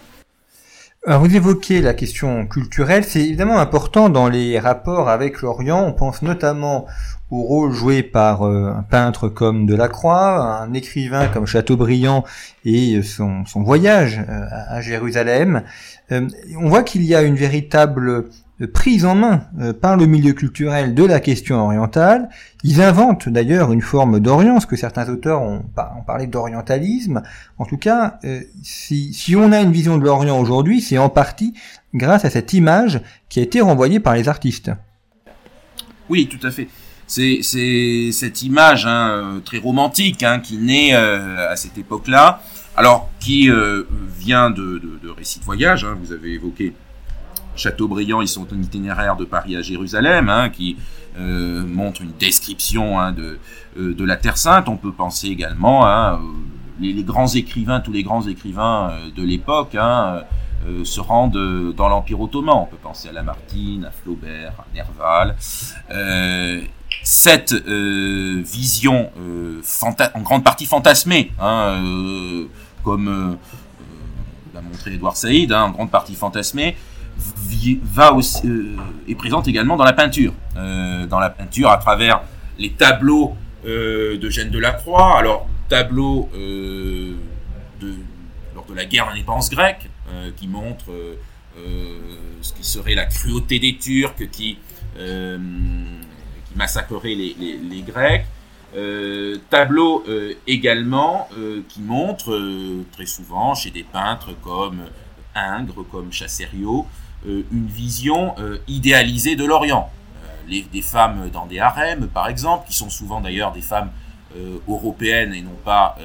Alors 1.05 1.21
vous 1.21 1.35
évoquez 1.35 1.81
la 1.81 1.93
question 1.93 2.47
culturelle, 2.47 3.03
c'est 3.03 3.19
évidemment 3.19 3.57
important 3.57 4.09
dans 4.09 4.29
les 4.29 4.57
rapports 4.57 5.09
avec 5.09 5.41
l'Orient. 5.41 5.83
On 5.85 5.91
pense 5.91 6.21
notamment 6.21 6.85
au 7.33 7.41
rôle 7.41 7.71
joué 7.71 8.03
par 8.03 8.43
euh, 8.43 8.71
un 8.71 8.83
peintre 8.83 9.27
comme 9.27 9.65
Delacroix, 9.65 10.61
un 10.61 10.71
écrivain 10.73 11.27
comme 11.29 11.47
Chateaubriand 11.47 12.23
et 12.63 13.01
son, 13.01 13.43
son 13.47 13.63
voyage 13.63 14.23
euh, 14.29 14.45
à 14.69 14.81
Jérusalem. 14.81 15.63
Euh, 16.11 16.27
on 16.59 16.69
voit 16.69 16.83
qu'il 16.83 17.03
y 17.03 17.15
a 17.15 17.23
une 17.23 17.35
véritable 17.35 18.25
prise 18.71 19.03
en 19.03 19.15
main 19.15 19.47
par 19.81 19.97
le 19.97 20.05
milieu 20.05 20.33
culturel 20.33 20.93
de 20.93 21.03
la 21.03 21.19
question 21.19 21.59
orientale. 21.59 22.29
Ils 22.63 22.81
inventent 22.81 23.27
d'ailleurs 23.27 23.73
une 23.73 23.81
forme 23.81 24.19
d'Orient, 24.19 24.59
ce 24.59 24.67
que 24.67 24.75
certains 24.75 25.09
auteurs 25.09 25.41
ont 25.41 25.63
parlé 26.05 26.27
d'orientalisme. 26.27 27.23
En 27.57 27.65
tout 27.65 27.77
cas, 27.77 28.19
si, 28.61 29.11
si 29.13 29.35
on 29.35 29.51
a 29.51 29.59
une 29.59 29.71
vision 29.71 29.97
de 29.97 30.03
l'Orient 30.03 30.39
aujourd'hui, 30.39 30.81
c'est 30.81 30.99
en 30.99 31.09
partie 31.09 31.53
grâce 31.93 32.25
à 32.25 32.29
cette 32.29 32.53
image 32.53 33.01
qui 33.27 33.39
a 33.39 33.43
été 33.43 33.59
renvoyée 33.59 33.99
par 33.99 34.13
les 34.13 34.29
artistes. 34.29 34.71
Oui, 36.07 36.29
tout 36.29 36.45
à 36.47 36.51
fait 36.51 36.67
c'est 37.13 38.11
cette 38.11 38.41
image 38.41 38.85
hein, 38.85 39.09
euh, 39.09 39.39
très 39.39 39.59
romantique 39.59 40.23
hein, 40.23 40.39
qui 40.39 40.57
naît 40.57 40.95
euh, 40.95 41.51
à 41.51 41.55
cette 41.55 41.77
époque-là, 41.77 42.41
alors 42.75 43.09
qui 43.19 43.49
euh, 43.49 43.83
vient 44.17 44.49
de, 44.49 44.81
récits 45.15 45.39
de 45.39 45.45
voyage. 45.45 45.83
Hein, 45.83 45.97
vous 46.01 46.11
avez 46.11 46.33
évoqué 46.33 46.73
Chateaubriand, 47.55 48.21
ils 48.21 48.27
sont 48.27 48.51
un 48.51 48.59
itinéraire 48.59 49.15
de 49.15 49.25
Paris 49.25 49.55
à 49.55 49.61
Jérusalem, 49.61 50.49
qui 50.51 50.77
montre 51.15 52.01
une 52.01 52.13
description 52.13 52.97
de, 53.11 54.03
la 54.03 54.17
Terre 54.17 54.37
Sainte. 54.37 54.67
On 54.67 54.77
peut 54.77 54.91
penser 54.91 55.27
également 55.27 55.85
les, 56.79 56.93
les, 56.93 57.03
grands 57.03 57.27
écrivains, 57.27 57.79
tous 57.79 57.91
les 57.91 58.01
grands 58.01 58.27
écrivains 58.27 58.91
de 59.15 59.21
l'époque. 59.21 59.77
se 60.83 60.99
rendent 60.99 61.75
dans 61.75 61.89
l'Empire 61.89 62.19
ottoman. 62.19 62.57
On 62.57 62.65
peut 62.65 62.77
penser 62.81 63.09
à 63.09 63.11
Lamartine, 63.11 63.85
à 63.85 63.91
Flaubert, 63.91 64.53
à 64.57 64.65
Nerval 64.73 65.35
cette 67.01 67.53
euh, 67.53 68.41
vision 68.45 69.09
euh, 69.19 69.61
en 70.13 70.21
grande 70.21 70.43
partie 70.43 70.65
fantasmée, 70.65 71.31
hein, 71.39 71.81
euh, 71.83 72.45
comme 72.83 73.37
l'a 74.53 74.61
montré 74.61 74.93
Edouard 74.93 75.17
Saïd, 75.17 75.51
hein, 75.51 75.63
en 75.63 75.71
grande 75.71 75.91
partie 75.91 76.15
fantasmée, 76.15 76.75
va 77.83 78.13
aussi, 78.13 78.41
est 79.07 79.15
présente 79.15 79.47
également 79.47 79.77
dans 79.77 79.85
la 79.85 79.93
peinture. 79.93 80.33
dans 80.55 81.19
la 81.19 81.29
peinture 81.29 81.69
à 81.69 81.77
travers 81.77 82.21
les 82.57 82.71
tableaux 82.71 83.35
de 83.63 84.29
Jeanne 84.29 84.49
de 84.49 84.59
la 84.59 84.71
Croix, 84.71 85.17
alors 85.17 85.47
tableaux 85.69 86.29
de, 86.33 87.15
lors 88.53 88.65
de 88.65 88.73
la 88.73 88.85
guerre 88.85 89.07
d'indépendance 89.07 89.49
grecque, 89.49 89.89
qui 90.35 90.47
montrent 90.47 90.91
ce 92.41 92.53
qui 92.53 92.63
serait 92.63 92.95
la 92.95 93.05
cruauté 93.05 93.59
des 93.59 93.77
Turcs, 93.77 94.29
qui 94.31 94.57
massacrerait 96.55 97.15
les, 97.15 97.83
Grecs. 97.85 98.25
Euh, 98.75 99.37
tableau 99.51 100.03
euh, 100.07 100.33
également 100.47 101.29
euh, 101.37 101.61
qui 101.69 101.79
montre 101.81 102.35
très 102.91 103.05
souvent 103.05 103.53
chez 103.53 103.69
des 103.69 103.83
peintres 103.83 104.31
comme 104.41 104.81
Ingres, 105.35 105.85
comme 105.91 106.11
Chassériau, 106.11 106.87
une 107.25 107.67
vision 107.67 108.35
idéalisée 108.67 109.37
de 109.37 109.45
l'Orient. 109.45 109.89
des 110.49 110.81
femmes 110.81 111.29
dans 111.31 111.45
des 111.45 111.59
harems, 111.59 112.07
par 112.07 112.27
exemple, 112.27 112.67
qui 112.67 112.75
sont 112.75 112.89
souvent 112.89 113.21
d'ailleurs 113.21 113.53
des 113.53 113.61
femmes 113.61 113.91
européennes 114.67 115.33
et 115.33 115.41
non 115.41 115.57
pas 115.63 115.97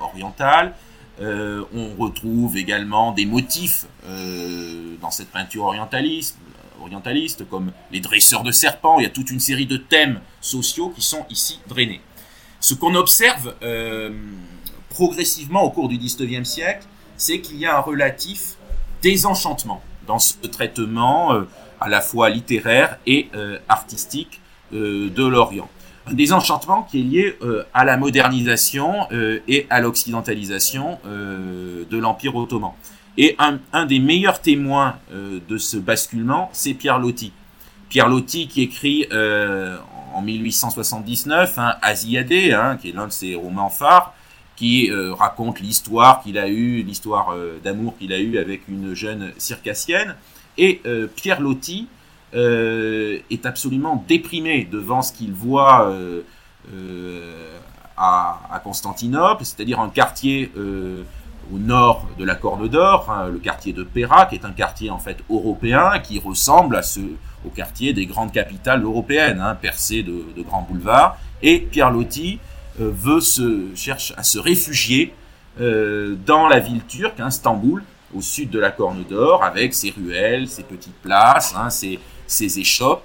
orientales. 0.00 0.72
on 1.20 1.94
retrouve 1.98 2.56
également 2.56 3.12
des 3.12 3.26
motifs 3.26 3.84
dans 5.02 5.10
cette 5.10 5.30
peinture 5.30 5.64
orientaliste, 5.64 6.38
orientalistes, 6.82 7.48
comme 7.48 7.72
les 7.90 8.00
dresseurs 8.00 8.42
de 8.42 8.52
serpents. 8.52 8.98
Il 8.98 9.04
y 9.04 9.06
a 9.06 9.10
toute 9.10 9.30
une 9.30 9.40
série 9.40 9.66
de 9.66 9.76
thèmes 9.76 10.20
sociaux 10.40 10.90
qui 10.90 11.02
sont 11.02 11.24
ici 11.30 11.60
drainés. 11.68 12.00
Ce 12.60 12.74
qu'on 12.74 12.94
observe 12.94 13.54
euh, 13.62 14.10
progressivement 14.88 15.64
au 15.64 15.70
cours 15.70 15.88
du 15.88 15.98
XIXe 15.98 16.48
siècle, 16.48 16.86
c'est 17.16 17.40
qu'il 17.40 17.56
y 17.56 17.66
a 17.66 17.76
un 17.76 17.80
relatif 17.80 18.56
désenchantement 19.02 19.82
dans 20.06 20.20
ce 20.20 20.34
traitement 20.46 21.34
euh, 21.34 21.42
à 21.80 21.88
la 21.88 22.00
fois 22.00 22.30
littéraire 22.30 22.98
et 23.04 23.28
euh, 23.34 23.58
artistique 23.68 24.40
de 24.70 25.26
l'Orient. 25.26 25.68
Un 26.06 26.14
désenchantement 26.14 26.84
qui 26.84 27.00
est 27.00 27.02
lié 27.02 27.38
à 27.74 27.84
la 27.84 27.98
modernisation 27.98 29.06
et 29.46 29.66
à 29.68 29.80
l'occidentalisation 29.82 30.98
de 31.04 31.98
l'Empire 31.98 32.34
ottoman. 32.34 32.72
Et 33.18 33.36
un, 33.38 33.86
des 33.86 33.98
meilleurs 33.98 34.40
témoins 34.40 34.96
euh, 35.12 35.38
de 35.48 35.58
ce 35.58 35.76
basculement, 35.76 36.48
c'est 36.52 36.74
Pierre 36.74 36.98
Loti. 36.98 37.32
Pierre 37.90 38.08
Loti 38.08 38.48
qui 38.48 38.62
écrit 38.62 39.06
euh, 39.12 39.76
en 40.14 40.22
1879 40.22 41.58
hein, 41.58 41.74
hein, 41.82 42.76
qui 42.80 42.88
est 42.88 42.92
l'un 42.92 43.06
de 43.06 43.12
ses 43.12 43.34
romans 43.34 43.68
phares, 43.68 44.14
qui 44.56 44.90
euh, 44.90 45.12
raconte 45.12 45.60
l'histoire 45.60 46.22
qu'il 46.22 46.38
a 46.38 46.48
eue, 46.48 46.82
l'histoire 46.82 47.34
d'amour 47.62 47.96
qu'il 47.98 48.12
a 48.14 48.18
eue 48.18 48.38
avec 48.38 48.66
une 48.68 48.94
jeune 48.94 49.32
circassienne. 49.36 50.14
Et 50.56 50.82
Pierre 51.16 51.40
Loti 51.40 51.88
est 52.34 53.46
absolument 53.46 54.04
déprimé 54.06 54.68
devant 54.70 55.00
ce 55.00 55.12
qu'il 55.12 55.32
voit 55.32 55.90
à, 57.96 58.60
Constantinople, 58.62 59.44
c'est-à-dire 59.46 59.80
un 59.80 59.88
quartier 59.88 60.52
au 61.52 61.58
nord 61.58 62.06
de 62.18 62.24
la 62.24 62.34
Corne 62.34 62.68
d'Or, 62.68 63.10
hein, 63.10 63.28
le 63.28 63.38
quartier 63.38 63.72
de 63.72 63.82
Péra, 63.82 64.26
qui 64.26 64.34
est 64.34 64.44
un 64.44 64.52
quartier 64.52 64.90
en 64.90 64.98
fait 64.98 65.18
européen 65.30 65.98
qui 66.02 66.18
ressemble 66.18 66.76
à 66.76 66.82
ce, 66.82 67.00
au 67.44 67.48
quartier 67.48 67.92
des 67.92 68.06
grandes 68.06 68.32
capitales 68.32 68.82
européennes, 68.82 69.40
hein, 69.40 69.54
percé 69.54 70.02
de, 70.02 70.42
grands 70.42 70.62
boulevards. 70.62 71.18
Et 71.42 71.58
Pierre 71.58 71.90
Loti 71.90 72.38
euh, 72.80 72.90
veut 72.94 73.20
se, 73.20 73.68
cherche 73.74 74.12
à 74.16 74.22
se 74.22 74.38
réfugier 74.38 75.14
euh, 75.60 76.14
dans 76.26 76.48
la 76.48 76.60
ville 76.60 76.84
turque, 76.86 77.20
hein, 77.20 77.28
Istanbul, 77.28 77.82
au 78.14 78.20
sud 78.20 78.50
de 78.50 78.58
la 78.58 78.70
Corne 78.70 79.04
d'Or, 79.08 79.42
avec 79.42 79.74
ses 79.74 79.90
ruelles, 79.90 80.48
ses 80.48 80.62
petites 80.62 80.96
places, 81.02 81.54
ses, 81.70 81.98
ses, 82.26 82.58
échoppes, 82.58 83.04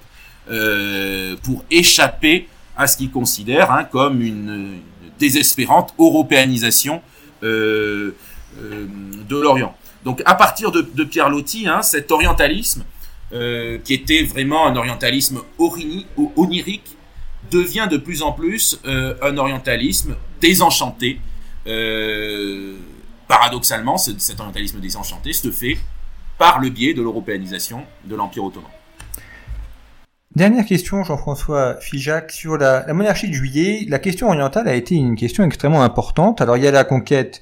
euh, 0.50 1.36
pour 1.42 1.64
échapper 1.70 2.48
à 2.76 2.86
ce 2.86 2.96
qu'il 2.96 3.10
considère 3.10 3.88
comme 3.90 4.22
une, 4.22 4.80
désespérante 5.18 5.94
européanisation 5.98 7.02
euh, 7.42 8.14
euh, 8.60 8.86
de 9.28 9.36
l'Orient. 9.36 9.76
Donc 10.04 10.22
à 10.24 10.34
partir 10.34 10.70
de, 10.72 11.04
Pierre 11.04 11.28
Loti, 11.28 11.68
hein, 11.68 11.82
cet 11.82 12.10
orientalisme, 12.10 12.84
euh, 13.32 13.78
qui 13.84 13.94
était 13.94 14.22
vraiment 14.22 14.66
un 14.66 14.76
orientalisme 14.76 15.40
onirique, 15.58 16.96
devient 17.50 17.88
de 17.90 17.96
plus 17.96 18.22
en 18.22 18.32
plus 18.32 18.80
un 18.84 19.36
orientalisme 19.38 20.16
désenchanté, 20.40 21.20
paradoxalement, 23.28 23.96
cet 23.96 24.40
orientalisme 24.40 24.80
désenchanté 24.80 25.32
se 25.32 25.50
fait 25.50 25.78
par 26.36 26.58
le 26.58 26.68
biais 26.70 26.94
de 26.94 27.02
l'européanisation 27.02 27.84
de 28.04 28.16
l'Empire 28.16 28.44
ottoman. 28.44 28.70
Dernière 30.38 30.66
question, 30.66 31.02
Jean-François 31.02 31.80
Figeac, 31.80 32.30
sur 32.30 32.58
la, 32.58 32.86
la, 32.86 32.94
monarchie 32.94 33.26
de 33.26 33.32
juillet. 33.32 33.84
La 33.88 33.98
question 33.98 34.28
orientale 34.28 34.68
a 34.68 34.74
été 34.74 34.94
une 34.94 35.16
question 35.16 35.42
extrêmement 35.42 35.82
importante. 35.82 36.40
Alors 36.40 36.56
il 36.56 36.62
y 36.62 36.68
a 36.68 36.70
la 36.70 36.84
conquête 36.84 37.40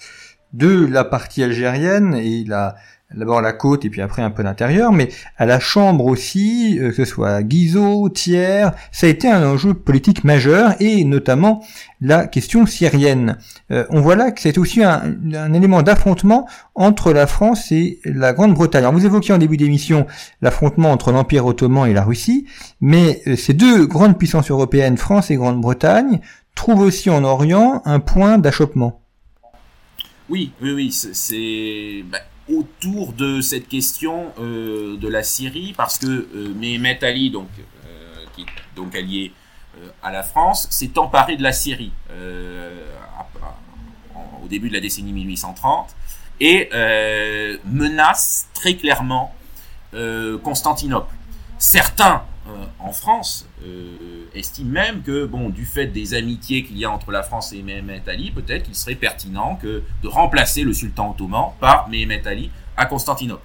de 0.55 0.87
la 0.87 1.05
partie 1.05 1.43
algérienne 1.43 2.15
et 2.15 2.43
la, 2.47 2.77
d'abord 3.15 3.41
la 3.41 3.53
côte 3.53 3.85
et 3.85 3.91
puis 3.91 4.01
après 4.01 4.23
un 4.23 4.31
peu 4.31 4.43
l'intérieur, 4.43 4.93
mais 4.93 5.09
à 5.37 5.47
la 5.47 5.61
Chambre 5.61 6.07
aussi, 6.07 6.79
euh, 6.81 6.91
que 6.91 6.97
ce 6.97 7.05
soit 7.05 7.43
Guizot, 7.43 8.09
Thiers, 8.09 8.69
ça 8.93 9.07
a 9.07 9.11
été 9.11 9.29
un 9.29 9.47
enjeu 9.47 9.75
politique 9.75 10.25
majeur 10.25 10.75
et 10.81 11.05
notamment 11.05 11.65
la 12.01 12.27
question 12.27 12.67
syrienne. 12.67 13.39
Euh, 13.71 13.85
on 13.91 14.01
voit 14.01 14.17
là 14.17 14.33
que 14.33 14.41
c'est 14.41 14.59
aussi 14.59 14.83
un, 14.83 15.55
élément 15.55 15.83
d'affrontement 15.83 16.49
entre 16.75 17.13
la 17.13 17.27
France 17.27 17.71
et 17.71 18.01
la 18.05 18.33
Grande-Bretagne. 18.33 18.83
Alors 18.83 18.93
vous 18.93 19.07
évoquiez 19.07 19.35
en 19.35 19.39
début 19.39 19.57
d'émission 19.57 20.07
l'affrontement 20.43 20.91
entre 20.91 21.13
l'Empire 21.13 21.47
ottoman 21.47 21.89
et 21.89 21.95
la 21.95 22.05
Russie, 22.05 22.47
mais 22.81 23.23
euh, 23.27 23.37
ces 23.37 23.55
deux 23.55 23.87
grandes 23.87 24.19
puissances 24.19 24.51
européennes, 24.51 24.97
France 24.97 25.31
et 25.31 25.37
Grande-Bretagne, 25.37 26.21
trouvent 26.55 26.81
aussi 26.81 27.09
en 27.11 27.23
Orient 27.23 27.83
un 27.85 28.01
point 28.01 28.39
d'achoppement. 28.39 29.01
Oui, 30.29 30.51
oui, 30.61 30.73
oui, 30.73 30.91
c'est... 30.93 32.05
Autour 32.49 33.13
de 33.13 33.41
cette 33.41 33.67
question 33.69 34.33
euh, 34.39 34.97
de 34.97 35.09
la 35.09 35.25
Syrie, 35.25 35.75
parce 35.77 35.99
que 35.99 36.07
euh, 36.07 36.55
Mehmet 36.55 37.03
Ali, 37.05 37.31
donc, 37.31 37.49
euh, 37.59 38.25
qui 38.35 38.43
est 38.43 38.47
donc 38.77 38.95
allié 38.95 39.33
euh, 39.79 39.89
à 40.01 40.13
la 40.13 40.23
France, 40.23 40.69
s'est 40.71 40.97
emparé 40.97 41.37
de 41.37 41.43
la 41.43 41.53
Syrie 41.53 41.93
au 44.45 44.49
début 44.49 44.69
de 44.69 44.75
la 44.75 44.81
décennie 44.81 45.13
1830 45.13 45.97
et 46.39 46.71
menace 47.65 48.49
très 48.55 48.77
clairement 48.77 49.35
Constantinople. 50.45 51.13
Certains 51.59 52.23
en 52.79 52.93
France 52.93 53.49
estiment 54.35 54.71
même 54.71 55.03
que, 55.03 55.25
bon, 55.25 55.49
du 55.49 55.67
fait 55.67 55.87
des 55.87 56.15
amitiés 56.15 56.65
qu'il 56.65 56.79
y 56.79 56.85
a 56.85 56.91
entre 56.91 57.11
la 57.11 57.23
France 57.23 57.53
et 57.53 57.63
Mehmet 57.63 58.03
Ali, 58.07 58.31
peut-être 58.31 58.65
qu'il 58.65 58.75
serait 58.75 58.95
pertinent 58.95 59.59
que 59.61 59.83
de 60.03 60.09
remplacer 60.09 60.63
le 60.63 60.73
sultan 60.73 61.11
ottoman 61.11 61.51
par 61.61 61.89
Mehmet 61.89 62.27
Ali 62.27 62.51
à 62.77 62.87
Constantinople. 62.87 63.43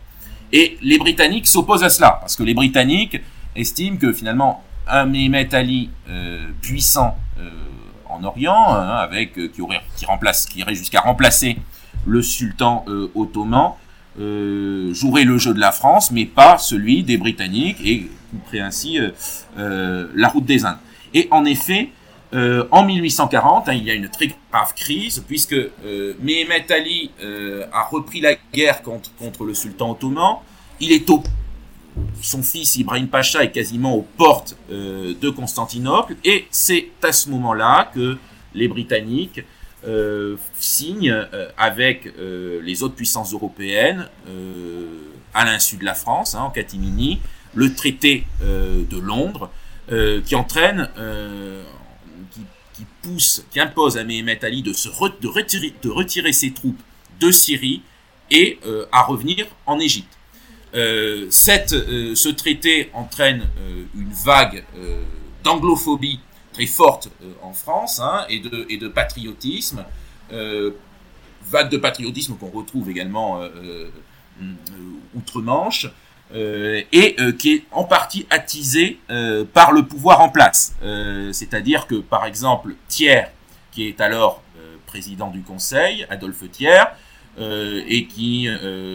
Et 0.51 0.77
les 0.81 0.97
Britanniques 0.97 1.47
s'opposent 1.47 1.83
à 1.83 1.89
cela, 1.89 2.17
parce 2.19 2.35
que 2.35 2.43
les 2.43 2.53
Britanniques 2.53 3.21
estiment 3.55 3.97
que 3.97 4.11
finalement 4.11 4.63
un 4.87 5.05
Mehmet 5.05 5.53
Ali 5.55 5.89
euh, 6.09 6.49
puissant 6.61 7.17
euh, 7.39 7.49
en 8.09 8.23
Orient, 8.23 8.73
hein, 8.73 8.95
avec 8.97 9.37
euh, 9.37 9.47
qui 9.47 9.61
aurait 9.61 9.81
qui 9.95 10.05
remplace, 10.05 10.45
qui 10.45 10.59
irait 10.59 10.75
jusqu'à 10.75 10.99
remplacer 10.99 11.57
le 12.05 12.21
sultan 12.21 12.83
ottoman, 13.13 13.73
jouerait 14.17 15.23
le 15.23 15.37
jeu 15.37 15.53
de 15.53 15.59
la 15.59 15.71
France, 15.71 16.11
mais 16.11 16.25
pas 16.25 16.57
celui 16.57 17.03
des 17.03 17.17
Britanniques 17.17 17.77
et 17.85 18.09
couperait 18.31 18.61
ainsi 18.61 18.99
la 19.57 20.27
route 20.29 20.45
des 20.45 20.65
Indes. 20.65 20.77
Et 21.13 21.27
en 21.31 21.45
effet, 21.45 21.89
euh, 22.33 22.65
en 22.71 22.85
1840, 22.85 23.67
hein, 23.67 23.73
il 23.73 23.83
y 23.83 23.91
a 23.91 23.93
une 23.93 24.07
très 24.07 24.27
grave 24.27 24.73
crise 24.73 25.23
puisque 25.27 25.53
euh, 25.53 26.13
Mehmet 26.21 26.71
Ali 26.71 27.11
euh, 27.21 27.65
a 27.73 27.83
repris 27.83 28.21
la 28.21 28.35
guerre 28.53 28.81
contre, 28.83 29.13
contre 29.15 29.43
le 29.43 29.53
sultan 29.53 29.91
ottoman. 29.91 30.37
Il 30.79 30.91
est 30.91 31.09
au 31.09 31.21
son 32.21 32.41
fils 32.41 32.77
Ibrahim 32.77 33.09
Pacha 33.09 33.43
est 33.43 33.51
quasiment 33.51 33.95
aux 33.95 34.07
portes 34.17 34.55
euh, 34.71 35.13
de 35.19 35.29
Constantinople 35.29 36.15
et 36.23 36.47
c'est 36.49 36.87
à 37.03 37.11
ce 37.11 37.29
moment-là 37.29 37.91
que 37.93 38.17
les 38.53 38.69
Britanniques 38.69 39.41
euh, 39.85 40.37
signent 40.57 41.27
avec 41.57 42.13
les 42.17 42.83
autres 42.83 42.95
puissances 42.95 43.33
européennes 43.33 44.07
à 45.33 45.45
l'insu 45.45 45.77
de 45.77 45.85
la 45.85 45.95
France, 45.95 46.35
hein, 46.35 46.43
en 46.43 46.49
catimini, 46.49 47.19
le 47.53 47.73
traité 47.73 48.25
de 48.41 48.97
Londres 48.97 49.49
qui 50.25 50.35
entraîne 50.35 50.89
qui 52.73 52.85
pousse, 53.01 53.45
qui 53.51 53.59
impose 53.59 53.97
à 53.97 54.03
Mehmet 54.03 54.43
Ali 54.43 54.61
de, 54.61 54.73
se 54.73 54.89
de, 54.89 55.27
retirer, 55.27 55.73
de 55.81 55.89
retirer 55.89 56.33
ses 56.33 56.51
troupes 56.51 56.81
de 57.19 57.31
Syrie 57.31 57.81
et 58.29 58.59
euh, 58.65 58.85
à 58.91 59.03
revenir 59.03 59.45
en 59.65 59.79
Égypte. 59.79 60.17
Euh, 60.73 61.27
cette, 61.29 61.73
euh, 61.73 62.15
ce 62.15 62.29
traité 62.29 62.89
entraîne 62.93 63.47
une 63.95 64.11
vague 64.25 64.63
d'anglophobie 65.43 66.19
très 66.53 66.65
forte 66.65 67.09
en 67.41 67.53
France 67.53 67.99
hein, 67.99 68.25
et, 68.29 68.39
de, 68.39 68.65
et 68.69 68.77
de 68.77 68.87
patriotisme, 68.87 69.85
vague 70.29 71.69
de 71.69 71.77
patriotisme 71.77 72.35
qu'on 72.35 72.49
retrouve 72.49 72.89
également 72.89 73.41
outre-Manche, 75.15 75.87
euh, 76.33 76.81
et 76.93 77.15
euh, 77.19 77.33
qui 77.33 77.51
est 77.55 77.63
en 77.71 77.83
partie 77.83 78.25
attisé 78.29 78.99
euh, 79.09 79.43
par 79.43 79.73
le 79.73 79.85
pouvoir 79.85 80.21
en 80.21 80.29
place. 80.29 80.75
C'est-à-dire 81.33 81.87
que, 81.87 81.95
par 81.95 82.25
exemple, 82.25 82.75
Thiers, 82.87 83.25
qui 83.71 83.87
est 83.87 84.01
alors 84.01 84.43
président 84.85 85.29
du 85.29 85.41
Conseil, 85.41 86.05
Adolphe 86.09 86.49
Thiers, 86.51 86.83
et 87.39 88.07
qui 88.07 88.47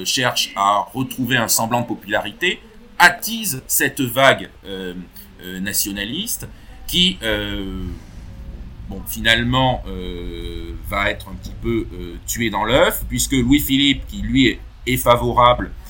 cherche 0.04 0.52
à 0.56 0.86
retrouver 0.92 1.36
un 1.36 1.48
semblant 1.48 1.80
de 1.80 1.86
popularité, 1.86 2.60
attise 2.98 3.62
cette 3.66 4.02
vague 4.02 4.50
nationaliste 5.60 6.46
qui, 6.86 7.18
bon, 8.88 9.02
finalement, 9.06 9.82
va 10.88 11.10
être 11.10 11.28
un 11.28 11.34
petit 11.34 11.54
peu 11.62 11.86
tué 12.26 12.50
dans 12.50 12.64
l'œuf, 12.64 13.04
puisque 13.08 13.32
Louis-Philippe, 13.32 14.06
qui 14.06 14.18
lui 14.18 14.58
est, 14.86 14.96
favorable 14.98 15.70
euh, 15.70 15.85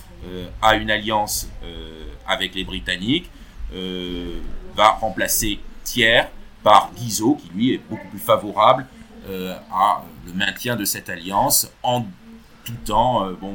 à 0.63 0.77
une 0.77 0.91
alliance 0.91 1.49
euh, 1.63 2.05
avec 2.27 2.55
les 2.55 2.65
Britanniques, 2.65 3.31
euh, 3.75 4.39
va 4.75 4.91
remplacer 4.91 5.61
Thiers 5.85 6.25
par 6.63 6.91
Guizot, 6.97 7.37
qui 7.37 7.51
lui 7.55 7.75
est 7.75 7.81
beaucoup 7.91 8.09
plus 8.09 8.19
favorable 8.19 8.87
à 9.73 10.03
le 10.25 10.33
maintien 10.33 10.77
de 10.77 10.85
cette 10.85 11.11
alliance 11.11 11.69
en 11.83 12.05
tout 12.65 12.75
temps, 12.85 13.29
bon, 13.41 13.55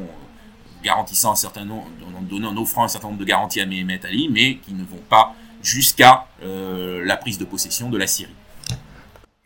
garantissant 0.84 1.32
un 1.32 1.36
certain 1.36 1.64
nombre, 1.64 1.88
donnant, 2.30 2.54
offrant 2.58 2.84
un 2.84 2.90
certain 2.90 3.08
nombre 3.08 3.22
de 3.22 3.26
garanties 3.26 3.62
à 3.62 3.66
Mehmet 3.66 4.06
Ali, 4.06 4.28
mais 4.30 4.58
qui 4.58 4.74
ne 4.74 4.84
vont 4.84 5.00
pas 5.10 5.34
jusqu'à 5.64 6.26
la 6.42 7.16
prise 7.16 7.38
de 7.38 7.46
possession 7.46 7.90
de 7.90 7.98
la 7.98 8.08
Syrie. 8.08 8.36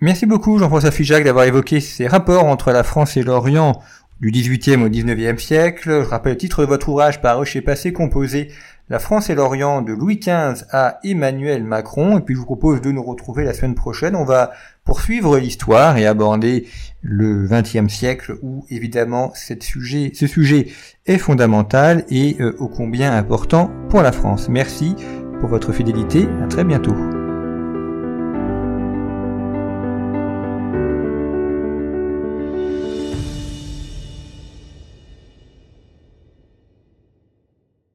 Merci 0.01 0.25
beaucoup 0.25 0.57
Jean-François 0.59 0.91
Figeac 0.91 1.23
d'avoir 1.23 1.45
évoqué 1.45 1.79
ces 1.79 2.07
rapports 2.07 2.45
entre 2.45 2.71
la 2.71 2.83
France 2.83 3.17
et 3.17 3.23
l'Orient 3.23 3.81
du 4.19 4.31
XVIIIe 4.31 4.83
au 4.83 4.89
XIXe 4.89 5.41
siècle. 5.41 6.03
Je 6.03 6.09
rappelle 6.09 6.33
le 6.33 6.37
titre 6.37 6.61
de 6.61 6.67
votre 6.67 6.89
ouvrage 6.89 7.21
par 7.21 7.37
Rocher 7.37 7.61
Passé 7.61 7.93
composé 7.93 8.49
La 8.89 8.99
France 8.99 9.29
et 9.29 9.35
l'Orient 9.35 9.81
de 9.81 9.93
Louis 9.93 10.17
XV 10.17 10.65
à 10.71 10.99
Emmanuel 11.03 11.63
Macron. 11.63 12.17
Et 12.17 12.21
puis 12.21 12.35
je 12.35 12.39
vous 12.39 12.45
propose 12.45 12.81
de 12.81 12.91
nous 12.91 13.03
retrouver 13.03 13.43
la 13.43 13.53
semaine 13.53 13.75
prochaine. 13.75 14.15
On 14.15 14.25
va 14.25 14.51
poursuivre 14.83 15.37
l'histoire 15.37 15.97
et 15.97 16.05
aborder 16.05 16.67
le 17.01 17.47
XXe 17.47 17.91
siècle 17.91 18.37
où 18.41 18.65
évidemment 18.69 19.33
ce 19.35 20.27
sujet 20.27 20.67
est 21.05 21.17
fondamental 21.17 22.05
et 22.09 22.37
euh, 22.39 22.55
ô 22.59 22.67
combien 22.67 23.13
important 23.13 23.71
pour 23.89 24.01
la 24.01 24.11
France. 24.11 24.47
Merci 24.49 24.95
pour 25.39 25.49
votre 25.49 25.73
fidélité. 25.73 26.27
À 26.43 26.47
très 26.47 26.63
bientôt. 26.63 26.95